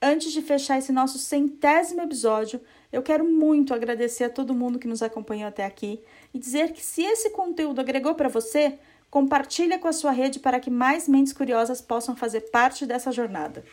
Antes 0.00 0.30
de 0.30 0.42
fechar 0.42 0.78
esse 0.78 0.92
nosso 0.92 1.18
centésimo 1.18 2.02
episódio, 2.02 2.60
eu 2.92 3.02
quero 3.02 3.24
muito 3.24 3.72
agradecer 3.72 4.24
a 4.24 4.30
todo 4.30 4.54
mundo 4.54 4.78
que 4.78 4.86
nos 4.86 5.02
acompanhou 5.02 5.48
até 5.48 5.64
aqui 5.64 6.04
e 6.34 6.38
dizer 6.38 6.72
que 6.72 6.82
se 6.82 7.02
esse 7.02 7.30
conteúdo 7.30 7.80
agregou 7.80 8.14
para 8.14 8.28
você, 8.28 8.78
compartilha 9.16 9.78
com 9.78 9.88
a 9.88 9.94
sua 9.94 10.10
rede 10.10 10.38
para 10.38 10.60
que 10.60 10.68
mais 10.68 11.08
mentes 11.08 11.32
curiosas 11.32 11.80
possam 11.80 12.14
fazer 12.14 12.50
parte 12.50 12.84
dessa 12.84 13.10
jornada. 13.10 13.64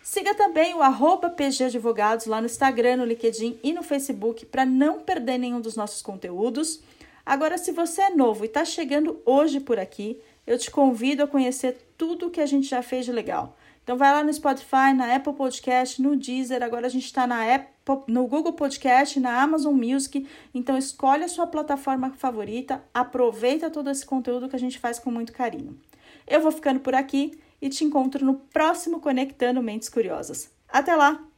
Siga 0.00 0.36
também 0.36 0.72
o 0.72 0.82
arroba 0.82 1.28
PG 1.28 1.64
Advogados 1.64 2.26
lá 2.26 2.40
no 2.40 2.46
Instagram, 2.46 2.98
no 2.98 3.04
LinkedIn 3.04 3.58
e 3.60 3.72
no 3.72 3.82
Facebook 3.82 4.46
para 4.46 4.64
não 4.64 5.00
perder 5.00 5.36
nenhum 5.36 5.60
dos 5.60 5.74
nossos 5.74 6.00
conteúdos. 6.00 6.80
Agora, 7.26 7.58
se 7.58 7.72
você 7.72 8.02
é 8.02 8.10
novo 8.10 8.44
e 8.44 8.46
está 8.46 8.64
chegando 8.64 9.20
hoje 9.26 9.58
por 9.58 9.80
aqui, 9.80 10.20
eu 10.46 10.56
te 10.56 10.70
convido 10.70 11.24
a 11.24 11.26
conhecer 11.26 11.76
tudo 11.98 12.30
que 12.30 12.40
a 12.40 12.46
gente 12.46 12.68
já 12.68 12.80
fez 12.80 13.04
de 13.04 13.10
legal. 13.10 13.56
Então 13.84 13.98
vai 13.98 14.10
lá 14.10 14.24
no 14.24 14.32
Spotify, 14.32 14.94
na 14.96 15.14
Apple 15.14 15.34
Podcast, 15.34 16.00
no 16.00 16.16
Deezer, 16.16 16.62
agora 16.62 16.86
a 16.86 16.90
gente 16.90 17.04
está 17.04 17.26
na 17.26 17.54
Apple, 17.54 18.02
no 18.08 18.26
Google 18.26 18.54
Podcast, 18.54 19.20
na 19.20 19.42
Amazon 19.42 19.74
Music. 19.74 20.26
Então 20.54 20.76
escolhe 20.78 21.22
a 21.22 21.28
sua 21.28 21.46
plataforma 21.46 22.10
favorita, 22.16 22.82
aproveita 22.94 23.68
todo 23.70 23.90
esse 23.90 24.06
conteúdo 24.06 24.48
que 24.48 24.56
a 24.56 24.58
gente 24.58 24.78
faz 24.78 24.98
com 24.98 25.10
muito 25.10 25.34
carinho. 25.34 25.78
Eu 26.26 26.40
vou 26.40 26.50
ficando 26.50 26.80
por 26.80 26.94
aqui 26.94 27.38
e 27.60 27.68
te 27.68 27.84
encontro 27.84 28.24
no 28.24 28.34
próximo 28.34 29.00
Conectando 29.00 29.62
Mentes 29.62 29.90
Curiosas. 29.90 30.50
Até 30.66 30.96
lá! 30.96 31.33